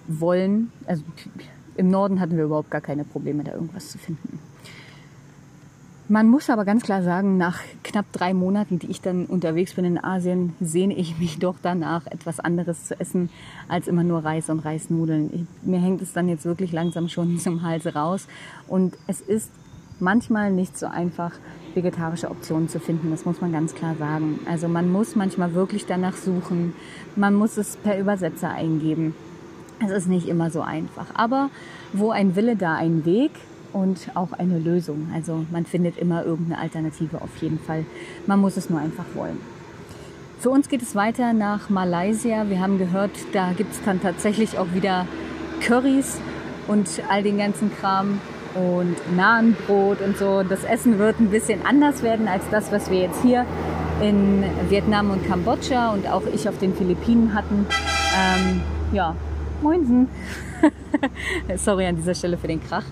wollen. 0.08 0.72
Also 0.86 1.02
im 1.76 1.90
Norden 1.90 2.20
hatten 2.20 2.36
wir 2.36 2.44
überhaupt 2.44 2.70
gar 2.70 2.80
keine 2.80 3.04
Probleme, 3.04 3.44
da 3.44 3.52
irgendwas 3.52 3.90
zu 3.90 3.98
finden. 3.98 4.38
Man 6.08 6.28
muss 6.28 6.50
aber 6.50 6.64
ganz 6.64 6.84
klar 6.84 7.02
sagen, 7.02 7.36
nach 7.36 7.58
knapp 7.82 8.04
drei 8.12 8.32
Monaten, 8.32 8.78
die 8.78 8.86
ich 8.86 9.00
dann 9.00 9.26
unterwegs 9.26 9.74
bin 9.74 9.84
in 9.84 10.02
Asien, 10.02 10.54
sehne 10.60 10.94
ich 10.94 11.18
mich 11.18 11.38
doch 11.40 11.56
danach, 11.60 12.06
etwas 12.06 12.38
anderes 12.38 12.86
zu 12.86 13.00
essen, 13.00 13.28
als 13.66 13.88
immer 13.88 14.04
nur 14.04 14.24
Reis 14.24 14.48
und 14.48 14.60
Reisnudeln. 14.60 15.30
Ich, 15.34 15.68
mir 15.68 15.80
hängt 15.80 16.00
es 16.02 16.12
dann 16.12 16.28
jetzt 16.28 16.44
wirklich 16.44 16.70
langsam 16.70 17.08
schon 17.08 17.38
zum 17.40 17.62
Hals 17.62 17.92
raus. 17.92 18.28
Und 18.68 18.96
es 19.08 19.20
ist 19.20 19.50
manchmal 19.98 20.52
nicht 20.52 20.78
so 20.78 20.86
einfach, 20.86 21.32
vegetarische 21.74 22.30
Optionen 22.30 22.68
zu 22.68 22.78
finden. 22.78 23.10
Das 23.10 23.24
muss 23.24 23.40
man 23.40 23.50
ganz 23.50 23.74
klar 23.74 23.96
sagen. 23.96 24.38
Also 24.48 24.68
man 24.68 24.90
muss 24.90 25.16
manchmal 25.16 25.54
wirklich 25.54 25.86
danach 25.86 26.14
suchen. 26.14 26.72
Man 27.16 27.34
muss 27.34 27.56
es 27.56 27.76
per 27.78 27.98
Übersetzer 27.98 28.50
eingeben. 28.50 29.14
Es 29.84 29.90
ist 29.90 30.06
nicht 30.06 30.28
immer 30.28 30.50
so 30.50 30.60
einfach. 30.60 31.06
Aber 31.14 31.50
wo 31.92 32.12
ein 32.12 32.36
Wille, 32.36 32.54
da 32.54 32.76
ein 32.76 33.04
Weg 33.04 33.32
und 33.76 34.10
auch 34.14 34.32
eine 34.32 34.58
Lösung. 34.58 35.08
Also 35.14 35.44
man 35.50 35.66
findet 35.66 35.98
immer 35.98 36.24
irgendeine 36.24 36.62
Alternative 36.62 37.20
auf 37.20 37.36
jeden 37.40 37.58
Fall. 37.58 37.84
Man 38.26 38.40
muss 38.40 38.56
es 38.56 38.70
nur 38.70 38.80
einfach 38.80 39.04
wollen. 39.14 39.38
Für 40.38 40.48
uns 40.50 40.68
geht 40.68 40.80
es 40.80 40.94
weiter 40.94 41.34
nach 41.34 41.68
Malaysia. 41.68 42.48
Wir 42.48 42.60
haben 42.60 42.78
gehört, 42.78 43.10
da 43.32 43.52
gibt 43.52 43.72
es 43.72 43.82
dann 43.84 44.00
tatsächlich 44.00 44.58
auch 44.58 44.72
wieder 44.72 45.06
Currys 45.60 46.18
und 46.68 46.88
all 47.10 47.22
den 47.22 47.36
ganzen 47.36 47.70
Kram 47.76 48.18
und 48.54 48.96
Nahenbrot 49.14 50.00
und 50.00 50.16
so. 50.16 50.42
Das 50.42 50.64
Essen 50.64 50.98
wird 50.98 51.20
ein 51.20 51.30
bisschen 51.30 51.66
anders 51.66 52.02
werden 52.02 52.28
als 52.28 52.44
das, 52.50 52.72
was 52.72 52.90
wir 52.90 53.00
jetzt 53.00 53.20
hier 53.22 53.44
in 54.00 54.42
Vietnam 54.70 55.10
und 55.10 55.26
Kambodscha 55.26 55.92
und 55.92 56.08
auch 56.08 56.22
ich 56.32 56.48
auf 56.48 56.58
den 56.58 56.74
Philippinen 56.74 57.34
hatten. 57.34 57.66
Ähm, 58.16 58.62
ja, 58.92 59.14
moinsen. 59.62 60.08
Sorry 61.56 61.86
an 61.86 61.96
dieser 61.96 62.14
Stelle 62.14 62.36
für 62.36 62.48
den 62.48 62.62
Krach. 62.62 62.84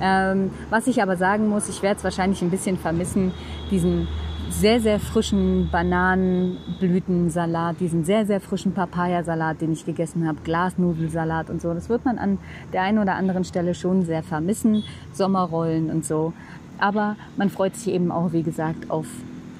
Ähm, 0.00 0.50
was 0.70 0.86
ich 0.86 1.02
aber 1.02 1.16
sagen 1.16 1.48
muss, 1.48 1.68
ich 1.68 1.82
werde 1.82 1.98
es 1.98 2.04
wahrscheinlich 2.04 2.42
ein 2.42 2.50
bisschen 2.50 2.78
vermissen, 2.78 3.32
diesen 3.70 4.08
sehr, 4.50 4.80
sehr 4.80 4.98
frischen 4.98 5.68
Bananenblütensalat, 5.70 7.78
diesen 7.80 8.04
sehr, 8.04 8.26
sehr 8.26 8.40
frischen 8.40 8.72
Papayasalat, 8.72 9.60
den 9.60 9.70
ich 9.72 9.86
gegessen 9.86 10.26
habe, 10.26 10.38
Glasnudelsalat 10.42 11.50
und 11.50 11.62
so. 11.62 11.72
Das 11.72 11.88
wird 11.88 12.04
man 12.04 12.18
an 12.18 12.38
der 12.72 12.82
einen 12.82 12.98
oder 12.98 13.14
anderen 13.14 13.44
Stelle 13.44 13.74
schon 13.74 14.04
sehr 14.04 14.24
vermissen, 14.24 14.82
Sommerrollen 15.12 15.88
und 15.90 16.04
so. 16.04 16.32
Aber 16.78 17.14
man 17.36 17.50
freut 17.50 17.76
sich 17.76 17.94
eben 17.94 18.10
auch, 18.10 18.32
wie 18.32 18.42
gesagt, 18.42 18.90
auf 18.90 19.06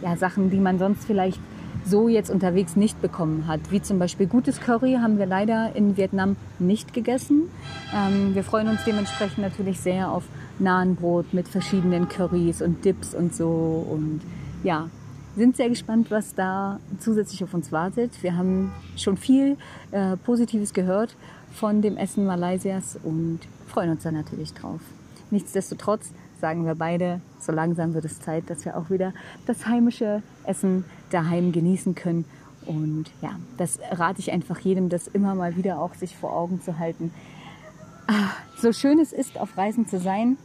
ja, 0.02 0.16
Sachen, 0.16 0.50
die 0.50 0.58
man 0.58 0.78
sonst 0.78 1.04
vielleicht 1.04 1.38
so 1.84 2.08
jetzt 2.08 2.30
unterwegs 2.30 2.76
nicht 2.76 3.00
bekommen 3.00 3.46
hat. 3.46 3.60
Wie 3.70 3.82
zum 3.82 3.98
Beispiel 3.98 4.26
gutes 4.26 4.60
Curry 4.60 4.98
haben 5.00 5.18
wir 5.18 5.26
leider 5.26 5.74
in 5.74 5.96
Vietnam 5.96 6.36
nicht 6.58 6.92
gegessen. 6.92 7.50
Ähm, 7.94 8.34
wir 8.34 8.44
freuen 8.44 8.68
uns 8.68 8.84
dementsprechend 8.84 9.38
natürlich 9.38 9.80
sehr 9.80 10.10
auf 10.10 10.24
Nahenbrot 10.58 11.32
mit 11.32 11.48
verschiedenen 11.48 12.08
Currys 12.08 12.62
und 12.62 12.84
Dips 12.84 13.14
und 13.14 13.34
so. 13.34 13.86
Und 13.90 14.20
ja, 14.62 14.88
sind 15.36 15.56
sehr 15.56 15.68
gespannt, 15.68 16.10
was 16.10 16.34
da 16.34 16.80
zusätzlich 16.98 17.42
auf 17.44 17.54
uns 17.54 17.72
wartet. 17.72 18.22
Wir 18.22 18.36
haben 18.36 18.72
schon 18.96 19.16
viel 19.16 19.56
äh, 19.90 20.16
Positives 20.16 20.72
gehört 20.72 21.16
von 21.52 21.82
dem 21.82 21.96
Essen 21.96 22.26
Malaysias 22.26 22.98
und 23.02 23.40
freuen 23.66 23.90
uns 23.90 24.02
da 24.02 24.12
natürlich 24.12 24.52
drauf. 24.52 24.80
Nichtsdestotrotz 25.30 26.12
sagen 26.40 26.66
wir 26.66 26.74
beide, 26.74 27.20
so 27.38 27.52
langsam 27.52 27.94
wird 27.94 28.04
es 28.04 28.20
Zeit, 28.20 28.48
dass 28.48 28.64
wir 28.64 28.76
auch 28.76 28.90
wieder 28.90 29.12
das 29.46 29.66
heimische 29.66 30.22
Essen 30.44 30.84
daheim 31.10 31.52
genießen 31.52 31.94
können. 31.94 32.24
Und 32.66 33.06
ja, 33.20 33.36
das 33.56 33.78
rate 33.90 34.20
ich 34.20 34.32
einfach 34.32 34.58
jedem, 34.60 34.88
das 34.88 35.06
immer 35.08 35.34
mal 35.34 35.56
wieder 35.56 35.80
auch 35.80 35.94
sich 35.94 36.16
vor 36.16 36.36
Augen 36.36 36.60
zu 36.60 36.78
halten. 36.78 37.12
Ah, 38.06 38.30
so 38.56 38.72
schön 38.72 38.98
es 38.98 39.12
ist, 39.12 39.38
auf 39.38 39.56
Reisen 39.56 39.86
zu 39.86 39.98
sein, 39.98 40.36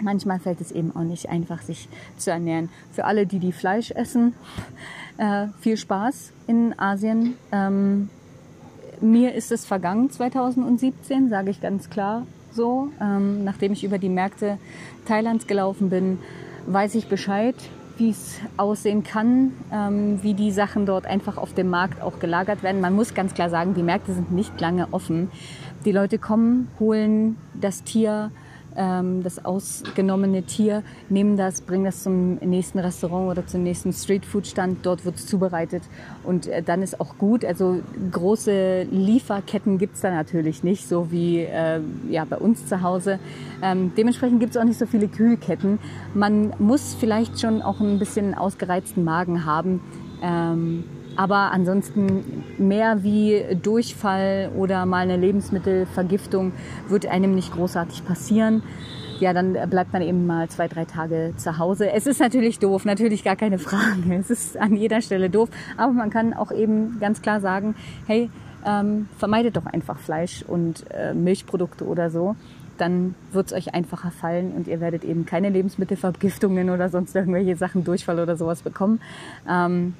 manchmal 0.00 0.38
fällt 0.38 0.60
es 0.60 0.72
eben 0.72 0.94
auch 0.94 1.02
nicht 1.02 1.28
einfach, 1.28 1.62
sich 1.62 1.88
zu 2.16 2.30
ernähren. 2.30 2.68
Für 2.92 3.04
alle, 3.04 3.26
die 3.26 3.38
die 3.38 3.52
Fleisch 3.52 3.90
essen, 3.90 4.34
äh, 5.18 5.48
viel 5.60 5.76
Spaß 5.76 6.32
in 6.46 6.78
Asien. 6.78 7.34
Ähm, 7.52 8.08
mir 9.00 9.34
ist 9.34 9.52
es 9.52 9.66
vergangen 9.66 10.10
2017, 10.10 11.28
sage 11.28 11.50
ich 11.50 11.60
ganz 11.60 11.90
klar 11.90 12.26
so. 12.56 12.88
Ähm, 13.00 13.44
nachdem 13.44 13.72
ich 13.72 13.84
über 13.84 13.98
die 13.98 14.08
Märkte 14.08 14.58
Thailands 15.06 15.46
gelaufen 15.46 15.90
bin, 15.90 16.18
weiß 16.66 16.96
ich 16.96 17.06
Bescheid, 17.06 17.54
wie 17.98 18.10
es 18.10 18.40
aussehen 18.56 19.04
kann, 19.04 19.52
ähm, 19.72 20.22
wie 20.22 20.34
die 20.34 20.50
Sachen 20.50 20.86
dort 20.86 21.06
einfach 21.06 21.36
auf 21.36 21.54
dem 21.54 21.70
Markt 21.70 22.02
auch 22.02 22.18
gelagert 22.18 22.62
werden. 22.62 22.80
Man 22.80 22.94
muss 22.94 23.14
ganz 23.14 23.34
klar 23.34 23.50
sagen, 23.50 23.74
die 23.74 23.82
Märkte 23.82 24.12
sind 24.12 24.32
nicht 24.32 24.60
lange 24.60 24.88
offen. 24.90 25.30
Die 25.84 25.92
Leute 25.92 26.18
kommen, 26.18 26.68
holen 26.80 27.36
das 27.54 27.84
Tier, 27.84 28.30
ähm, 28.76 29.22
das 29.22 29.44
ausgenommene 29.44 30.42
Tier, 30.42 30.82
nehmen 31.08 31.36
das, 31.36 31.60
bringen 31.60 31.84
das 31.84 32.02
zum 32.02 32.34
nächsten 32.36 32.78
Restaurant 32.78 33.30
oder 33.30 33.46
zum 33.46 33.62
nächsten 33.62 33.92
Streetfood-Stand. 33.92 34.84
Dort 34.84 35.04
wird 35.04 35.16
es 35.16 35.26
zubereitet 35.26 35.82
und 36.24 36.46
äh, 36.46 36.62
dann 36.62 36.82
ist 36.82 37.00
auch 37.00 37.18
gut. 37.18 37.44
Also 37.44 37.80
große 38.12 38.84
Lieferketten 38.90 39.78
gibt 39.78 39.96
es 39.96 40.02
da 40.02 40.10
natürlich 40.10 40.62
nicht, 40.62 40.88
so 40.88 41.10
wie 41.10 41.40
äh, 41.40 41.80
ja, 42.08 42.24
bei 42.24 42.36
uns 42.36 42.66
zu 42.66 42.82
Hause. 42.82 43.18
Ähm, 43.62 43.92
dementsprechend 43.96 44.40
gibt 44.40 44.54
es 44.54 44.60
auch 44.60 44.64
nicht 44.64 44.78
so 44.78 44.86
viele 44.86 45.08
Kühlketten. 45.08 45.78
Man 46.14 46.52
muss 46.58 46.94
vielleicht 46.98 47.40
schon 47.40 47.62
auch 47.62 47.80
ein 47.80 47.98
bisschen 47.98 48.34
ausgereizten 48.34 49.04
Magen 49.04 49.44
haben. 49.44 49.80
Ähm, 50.22 50.84
aber 51.16 51.52
ansonsten 51.52 52.44
mehr 52.58 53.02
wie 53.02 53.42
Durchfall 53.62 54.50
oder 54.56 54.86
mal 54.86 54.98
eine 54.98 55.16
Lebensmittelvergiftung 55.16 56.52
wird 56.88 57.06
einem 57.06 57.34
nicht 57.34 57.52
großartig 57.52 58.04
passieren. 58.04 58.62
Ja, 59.18 59.32
dann 59.32 59.54
bleibt 59.70 59.94
man 59.94 60.02
eben 60.02 60.26
mal 60.26 60.48
zwei, 60.48 60.68
drei 60.68 60.84
Tage 60.84 61.32
zu 61.36 61.58
Hause. 61.58 61.90
Es 61.90 62.06
ist 62.06 62.20
natürlich 62.20 62.58
doof, 62.58 62.84
natürlich 62.84 63.24
gar 63.24 63.36
keine 63.36 63.58
Frage. 63.58 64.14
Es 64.20 64.30
ist 64.30 64.58
an 64.58 64.76
jeder 64.76 65.00
Stelle 65.00 65.30
doof. 65.30 65.48
Aber 65.78 65.92
man 65.92 66.10
kann 66.10 66.34
auch 66.34 66.52
eben 66.52 66.98
ganz 67.00 67.22
klar 67.22 67.40
sagen, 67.40 67.74
hey, 68.06 68.30
ähm, 68.66 69.08
vermeidet 69.16 69.56
doch 69.56 69.64
einfach 69.64 69.98
Fleisch 69.98 70.42
und 70.46 70.84
äh, 70.90 71.14
Milchprodukte 71.14 71.86
oder 71.86 72.10
so. 72.10 72.36
Dann 72.76 73.14
wird 73.32 73.46
es 73.46 73.52
euch 73.54 73.74
einfacher 73.74 74.10
fallen 74.10 74.52
und 74.52 74.68
ihr 74.68 74.80
werdet 74.80 75.02
eben 75.02 75.24
keine 75.24 75.48
Lebensmittelvergiftungen 75.48 76.68
oder 76.68 76.90
sonst 76.90 77.16
irgendwelche 77.16 77.56
Sachen, 77.56 77.84
Durchfall 77.84 78.20
oder 78.20 78.36
sowas 78.36 78.60
bekommen. 78.60 79.00
Ähm, 79.48 79.94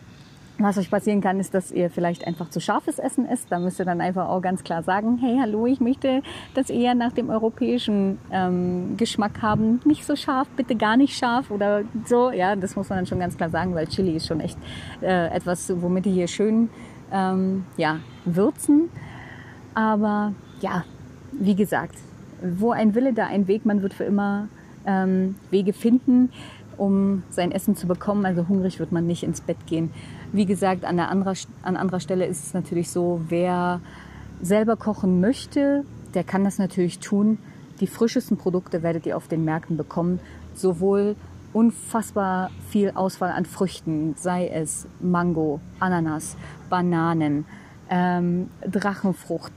was 0.58 0.78
euch 0.78 0.90
passieren 0.90 1.20
kann, 1.20 1.38
ist, 1.38 1.54
dass 1.54 1.70
ihr 1.70 1.90
vielleicht 1.90 2.26
einfach 2.26 2.48
zu 2.48 2.60
scharfes 2.60 2.98
Essen 2.98 3.26
isst. 3.26 3.50
Da 3.50 3.58
müsst 3.58 3.78
ihr 3.78 3.84
dann 3.84 4.00
einfach 4.00 4.28
auch 4.28 4.40
ganz 4.40 4.64
klar 4.64 4.82
sagen, 4.82 5.18
hey, 5.18 5.38
hallo, 5.40 5.66
ich 5.66 5.80
möchte 5.80 6.22
das 6.54 6.70
eher 6.70 6.94
nach 6.94 7.12
dem 7.12 7.28
europäischen 7.28 8.18
ähm, 8.30 8.96
Geschmack 8.96 9.42
haben. 9.42 9.80
Nicht 9.84 10.06
so 10.06 10.16
scharf, 10.16 10.48
bitte 10.56 10.74
gar 10.76 10.96
nicht 10.96 11.16
scharf 11.16 11.50
oder 11.50 11.82
so. 12.06 12.30
Ja, 12.30 12.56
das 12.56 12.76
muss 12.76 12.88
man 12.88 12.98
dann 12.98 13.06
schon 13.06 13.18
ganz 13.18 13.36
klar 13.36 13.50
sagen, 13.50 13.74
weil 13.74 13.86
Chili 13.86 14.16
ist 14.16 14.26
schon 14.26 14.40
echt 14.40 14.58
äh, 15.02 15.28
etwas, 15.28 15.70
womit 15.80 16.06
die 16.06 16.12
hier 16.12 16.28
schön 16.28 16.70
ähm, 17.12 17.66
ja, 17.76 17.98
würzen. 18.24 18.88
Aber 19.74 20.32
ja, 20.60 20.84
wie 21.32 21.54
gesagt, 21.54 21.96
wo 22.42 22.70
ein 22.70 22.94
Wille, 22.94 23.12
da 23.12 23.26
ein 23.26 23.46
Weg. 23.48 23.66
Man 23.66 23.82
wird 23.82 23.94
für 23.94 24.04
immer 24.04 24.48
ähm, 24.86 25.36
Wege 25.50 25.72
finden, 25.72 26.30
um 26.76 27.22
sein 27.30 27.52
Essen 27.52 27.76
zu 27.76 27.86
bekommen. 27.86 28.24
Also 28.24 28.48
hungrig 28.48 28.78
wird 28.78 28.92
man 28.92 29.06
nicht 29.06 29.22
ins 29.22 29.40
Bett 29.40 29.66
gehen. 29.66 29.90
Wie 30.32 30.46
gesagt, 30.46 30.84
an, 30.84 30.96
der 30.96 31.08
anderer, 31.08 31.34
an 31.62 31.76
anderer 31.76 32.00
Stelle 32.00 32.26
ist 32.26 32.44
es 32.44 32.54
natürlich 32.54 32.90
so, 32.90 33.20
wer 33.28 33.80
selber 34.40 34.76
kochen 34.76 35.20
möchte, 35.20 35.84
der 36.14 36.24
kann 36.24 36.44
das 36.44 36.58
natürlich 36.58 36.98
tun. 36.98 37.38
Die 37.80 37.86
frischesten 37.86 38.36
Produkte 38.36 38.82
werdet 38.82 39.06
ihr 39.06 39.16
auf 39.16 39.28
den 39.28 39.44
Märkten 39.44 39.76
bekommen. 39.76 40.20
Sowohl 40.54 41.16
unfassbar 41.52 42.50
viel 42.68 42.92
Auswahl 42.94 43.30
an 43.30 43.44
Früchten, 43.46 44.14
sei 44.16 44.48
es 44.48 44.86
Mango, 45.00 45.60
Ananas, 45.80 46.36
Bananen, 46.68 47.46
ähm, 47.88 48.50
Drachenfrucht, 48.66 49.52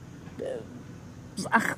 ach, 1.50 1.76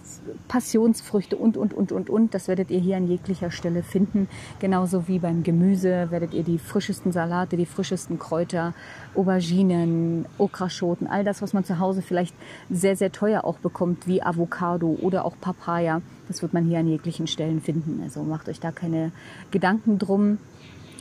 Passionsfrüchte 0.47 1.35
und, 1.35 1.57
und, 1.57 1.73
und, 1.73 1.91
und, 1.91 2.09
und. 2.09 2.33
Das 2.33 2.47
werdet 2.47 2.71
ihr 2.71 2.79
hier 2.79 2.97
an 2.97 3.07
jeglicher 3.07 3.51
Stelle 3.51 3.83
finden. 3.83 4.27
Genauso 4.59 5.07
wie 5.07 5.19
beim 5.19 5.43
Gemüse 5.43 6.07
werdet 6.09 6.33
ihr 6.33 6.43
die 6.43 6.59
frischesten 6.59 7.11
Salate, 7.11 7.57
die 7.57 7.65
frischesten 7.65 8.19
Kräuter, 8.19 8.73
Auberginen, 9.15 10.25
Okraschoten, 10.37 11.07
all 11.07 11.23
das, 11.23 11.41
was 11.41 11.53
man 11.53 11.63
zu 11.63 11.79
Hause 11.79 12.01
vielleicht 12.01 12.35
sehr, 12.69 12.95
sehr 12.95 13.11
teuer 13.11 13.43
auch 13.43 13.57
bekommt, 13.57 14.07
wie 14.07 14.21
Avocado 14.21 14.97
oder 15.01 15.25
auch 15.25 15.35
Papaya. 15.39 16.01
Das 16.27 16.41
wird 16.41 16.53
man 16.53 16.65
hier 16.65 16.79
an 16.79 16.87
jeglichen 16.87 17.27
Stellen 17.27 17.61
finden. 17.61 18.01
Also 18.03 18.23
macht 18.23 18.47
euch 18.49 18.59
da 18.59 18.71
keine 18.71 19.11
Gedanken 19.51 19.99
drum. 19.99 20.37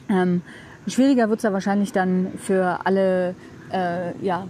Ähm, 0.08 0.42
schwieriger 0.86 1.28
wird 1.28 1.38
es 1.38 1.44
ja 1.44 1.52
wahrscheinlich 1.52 1.92
dann 1.92 2.32
für 2.36 2.80
alle 2.84 3.34
äh, 3.72 4.12
ja, 4.24 4.46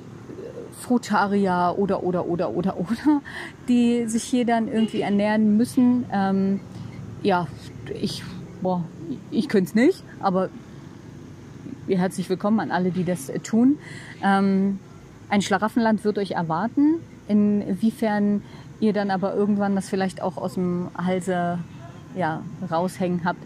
Frutarier 0.81 1.75
oder, 1.77 2.03
oder, 2.03 2.27
oder, 2.27 2.51
oder, 2.51 2.77
oder, 2.79 3.23
die 3.69 4.07
sich 4.07 4.25
hier 4.25 4.45
dann 4.45 4.67
irgendwie 4.69 5.03
ernähren 5.03 5.57
müssen. 5.57 6.07
Ähm, 6.13 6.61
ja, 7.23 7.47
ich, 8.01 8.25
boah, 8.63 8.85
ich 9.31 9.49
könnte 9.49 9.69
es 9.69 9.75
nicht, 9.75 10.03
aber 10.21 10.49
herzlich 11.87 12.29
willkommen 12.31 12.61
an 12.61 12.71
alle, 12.71 12.91
die 12.91 13.05
das 13.05 13.31
tun. 13.43 13.79
Ähm, 14.23 14.79
ein 15.29 15.43
Schlaraffenland 15.43 16.05
wird 16.05 16.19
euch 16.19 16.33
erwarten. 16.33 16.97
Inwiefern 17.29 18.43
ihr 18.81 18.93
dann 18.93 19.11
aber 19.11 19.35
irgendwann 19.35 19.77
das 19.77 19.89
vielleicht 19.89 20.23
auch 20.23 20.37
aus 20.37 20.55
dem 20.55 20.89
Halse 20.97 21.59
ja, 22.17 22.43
raushängen 22.71 23.25
habt, 23.25 23.41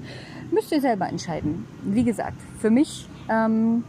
müsst 0.51 0.73
ihr 0.73 0.81
selber 0.81 1.09
entscheiden. 1.09 1.67
Wie 1.83 2.05
gesagt, 2.05 2.41
für 2.61 2.71
mich 2.71 3.07
ähm, 3.29 3.85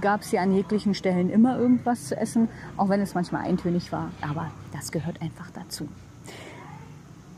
gab 0.00 0.22
es 0.22 0.30
hier 0.30 0.40
an 0.42 0.52
jeglichen 0.52 0.94
Stellen 0.94 1.30
immer 1.30 1.58
irgendwas 1.58 2.08
zu 2.08 2.16
essen, 2.16 2.48
auch 2.76 2.88
wenn 2.88 3.00
es 3.00 3.14
manchmal 3.14 3.44
eintönig 3.44 3.92
war. 3.92 4.10
Aber 4.20 4.50
das 4.72 4.92
gehört 4.92 5.20
einfach 5.22 5.50
dazu. 5.50 5.88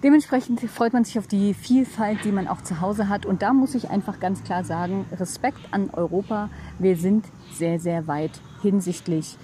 dementsprechend 0.03 0.61
freut 0.61 0.93
man 0.93 1.05
sich 1.05 1.19
auf 1.19 1.27
die 1.27 1.53
Vielfalt, 1.55 2.25
die 2.25 2.33
man 2.33 2.49
auch 2.49 2.63
zu 2.63 2.81
Hause 2.81 3.09
hat. 3.09 3.27
Und 3.27 3.43
da 3.43 3.53
muss 3.53 3.75
ich 3.75 3.91
einfach 3.91 4.21
ganz 4.21 4.45
klar 4.45 4.63
sagen, 4.65 5.05
Respekt 5.19 5.59
an 5.73 5.91
Europa. 5.91 6.49
Wir 6.79 6.97
sind 6.97 7.27
sehr, 7.53 7.81
sehr 7.81 8.07
weit 8.07 8.33
hinsichtlich 8.63 9.37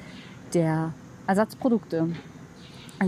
der 0.55 0.93
Ersatzprodukte 1.27 2.09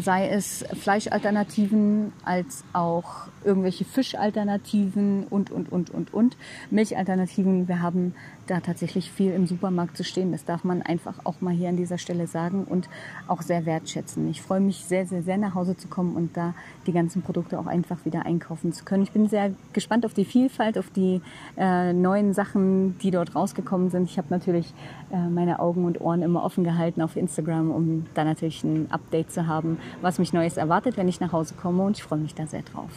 sei 0.00 0.28
es 0.28 0.64
Fleischalternativen 0.80 2.12
als 2.24 2.64
auch 2.72 3.28
irgendwelche 3.44 3.84
Fischalternativen 3.84 5.26
und, 5.28 5.50
und, 5.50 5.70
und, 5.70 5.90
und, 5.90 6.12
und. 6.12 6.36
Milchalternativen. 6.70 7.68
Wir 7.68 7.82
haben 7.82 8.14
da 8.46 8.60
tatsächlich 8.60 9.10
viel 9.10 9.32
im 9.32 9.46
Supermarkt 9.46 9.96
zu 9.96 10.04
stehen. 10.04 10.32
Das 10.32 10.44
darf 10.44 10.64
man 10.64 10.82
einfach 10.82 11.14
auch 11.24 11.40
mal 11.40 11.54
hier 11.54 11.68
an 11.68 11.76
dieser 11.76 11.98
Stelle 11.98 12.26
sagen 12.26 12.64
und 12.64 12.88
auch 13.26 13.42
sehr 13.42 13.66
wertschätzen. 13.66 14.28
Ich 14.28 14.42
freue 14.42 14.60
mich 14.60 14.84
sehr, 14.84 15.06
sehr, 15.06 15.22
sehr 15.22 15.38
nach 15.38 15.54
Hause 15.54 15.76
zu 15.76 15.88
kommen 15.88 16.14
und 16.14 16.36
da 16.36 16.54
die 16.86 16.92
ganzen 16.92 17.22
Produkte 17.22 17.58
auch 17.58 17.66
einfach 17.66 18.04
wieder 18.04 18.26
einkaufen 18.26 18.72
zu 18.72 18.84
können. 18.84 19.02
Ich 19.02 19.12
bin 19.12 19.28
sehr 19.28 19.52
gespannt 19.72 20.04
auf 20.04 20.14
die 20.14 20.24
Vielfalt, 20.24 20.78
auf 20.78 20.90
die 20.90 21.20
äh, 21.56 21.92
neuen 21.92 22.34
Sachen, 22.34 22.98
die 22.98 23.10
dort 23.10 23.34
rausgekommen 23.34 23.90
sind. 23.90 24.04
Ich 24.10 24.18
habe 24.18 24.28
natürlich 24.30 24.74
äh, 25.10 25.28
meine 25.28 25.60
Augen 25.60 25.84
und 25.84 26.00
Ohren 26.00 26.22
immer 26.22 26.44
offen 26.44 26.64
gehalten 26.64 27.00
auf 27.00 27.16
Instagram, 27.16 27.70
um 27.70 28.06
da 28.14 28.24
natürlich 28.24 28.62
ein 28.64 28.90
Update 28.90 29.32
zu 29.32 29.46
haben, 29.46 29.78
was 30.00 30.18
mich 30.18 30.32
Neues 30.32 30.56
erwartet, 30.56 30.96
wenn 30.96 31.08
ich 31.08 31.20
nach 31.20 31.32
Hause 31.32 31.54
komme 31.54 31.82
und 31.82 31.96
ich 31.96 32.02
freue 32.02 32.18
mich 32.18 32.34
da 32.34 32.46
sehr 32.46 32.62
drauf. 32.62 32.90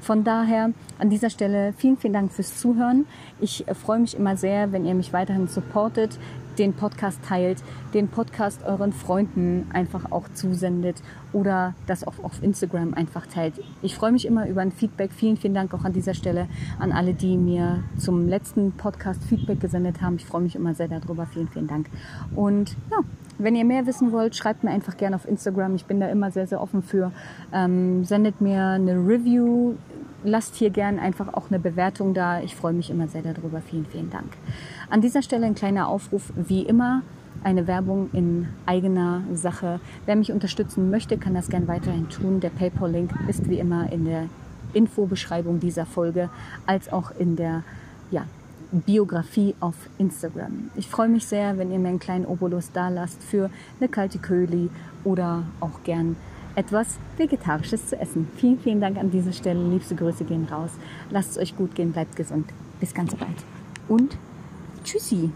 Von 0.00 0.24
daher 0.24 0.70
an 0.98 1.10
dieser 1.10 1.30
Stelle 1.30 1.72
vielen, 1.76 1.96
vielen 1.96 2.12
Dank 2.12 2.32
fürs 2.32 2.58
Zuhören. 2.58 3.06
Ich 3.40 3.66
äh, 3.68 3.74
freue 3.74 4.00
mich 4.00 4.16
immer 4.16 4.36
sehr, 4.36 4.72
wenn 4.72 4.84
ihr 4.84 4.94
mich 4.94 5.12
weiterhin 5.12 5.48
supportet, 5.48 6.18
den 6.58 6.74
Podcast 6.74 7.20
teilt, 7.26 7.62
den 7.94 8.08
Podcast 8.08 8.62
euren 8.64 8.92
Freunden 8.92 9.66
einfach 9.72 10.12
auch 10.12 10.28
zusendet 10.34 11.02
oder 11.32 11.74
das 11.86 12.06
auch 12.06 12.22
auf 12.22 12.42
Instagram 12.42 12.94
einfach 12.94 13.26
teilt. 13.26 13.54
Ich 13.82 13.94
freue 13.94 14.12
mich 14.12 14.26
immer 14.26 14.46
über 14.48 14.60
ein 14.60 14.72
Feedback. 14.72 15.12
Vielen, 15.12 15.36
vielen 15.36 15.54
Dank 15.54 15.72
auch 15.74 15.84
an 15.84 15.92
dieser 15.92 16.14
Stelle 16.14 16.48
an 16.78 16.92
alle, 16.92 17.14
die 17.14 17.36
mir 17.36 17.82
zum 17.96 18.28
letzten 18.28 18.72
Podcast 18.72 19.22
Feedback 19.24 19.60
gesendet 19.60 20.02
haben. 20.02 20.16
Ich 20.16 20.26
freue 20.26 20.42
mich 20.42 20.56
immer 20.56 20.74
sehr 20.74 20.88
darüber. 20.88 21.26
Vielen, 21.26 21.48
vielen 21.48 21.66
Dank. 21.66 21.86
Und 22.34 22.76
ja, 22.90 22.98
wenn 23.42 23.56
ihr 23.56 23.64
mehr 23.64 23.86
wissen 23.86 24.12
wollt, 24.12 24.36
schreibt 24.36 24.64
mir 24.64 24.70
einfach 24.70 24.96
gerne 24.96 25.16
auf 25.16 25.26
Instagram. 25.26 25.74
Ich 25.74 25.86
bin 25.86 26.00
da 26.00 26.08
immer 26.08 26.30
sehr, 26.30 26.46
sehr 26.46 26.60
offen 26.60 26.82
für. 26.82 27.12
Ähm, 27.52 28.04
sendet 28.04 28.40
mir 28.40 28.64
eine 28.66 28.94
Review. 28.94 29.74
Lasst 30.22 30.56
hier 30.56 30.70
gerne 30.70 31.00
einfach 31.00 31.32
auch 31.32 31.48
eine 31.48 31.58
Bewertung 31.58 32.12
da. 32.12 32.40
Ich 32.40 32.54
freue 32.54 32.74
mich 32.74 32.90
immer 32.90 33.08
sehr 33.08 33.22
darüber. 33.22 33.60
Vielen, 33.60 33.86
vielen 33.86 34.10
Dank. 34.10 34.32
An 34.90 35.00
dieser 35.00 35.22
Stelle 35.22 35.46
ein 35.46 35.54
kleiner 35.54 35.88
Aufruf, 35.88 36.32
wie 36.36 36.62
immer 36.62 37.02
eine 37.42 37.66
Werbung 37.66 38.10
in 38.12 38.48
eigener 38.66 39.22
Sache. 39.32 39.80
Wer 40.04 40.16
mich 40.16 40.30
unterstützen 40.30 40.90
möchte, 40.90 41.16
kann 41.16 41.34
das 41.34 41.48
gern 41.48 41.68
weiterhin 41.68 42.08
tun. 42.10 42.40
Der 42.40 42.50
PayPal-Link 42.50 43.12
ist 43.28 43.48
wie 43.48 43.58
immer 43.58 43.90
in 43.90 44.04
der 44.04 44.24
Infobeschreibung 44.72 45.58
dieser 45.58 45.86
Folge, 45.86 46.28
als 46.66 46.92
auch 46.92 47.12
in 47.18 47.36
der 47.36 47.62
ja, 48.10 48.24
Biografie 48.72 49.54
auf 49.60 49.74
Instagram. 49.98 50.70
Ich 50.76 50.88
freue 50.88 51.08
mich 51.08 51.26
sehr, 51.26 51.58
wenn 51.58 51.72
ihr 51.72 51.78
mir 51.78 51.88
einen 51.88 51.98
kleinen 51.98 52.26
Obolus 52.26 52.70
da 52.72 52.88
lasst 52.88 53.22
für 53.22 53.50
eine 53.78 53.88
kalte 53.88 54.18
Köli 54.18 54.70
oder 55.04 55.44
auch 55.60 55.82
gern 55.84 56.16
etwas 56.54 56.98
Vegetarisches 57.16 57.88
zu 57.88 57.98
essen. 57.98 58.28
Vielen, 58.36 58.58
vielen 58.58 58.80
Dank 58.80 58.98
an 58.98 59.10
dieser 59.10 59.32
Stelle. 59.32 59.62
Liebste 59.68 59.94
Grüße 59.94 60.24
gehen 60.24 60.46
raus. 60.50 60.70
Lasst 61.10 61.32
es 61.32 61.38
euch 61.38 61.56
gut 61.56 61.74
gehen, 61.74 61.92
bleibt 61.92 62.16
gesund. 62.16 62.46
Bis 62.80 62.94
ganz 62.94 63.14
bald. 63.14 63.36
Und 63.88 64.16
tschüssi. 64.84 65.30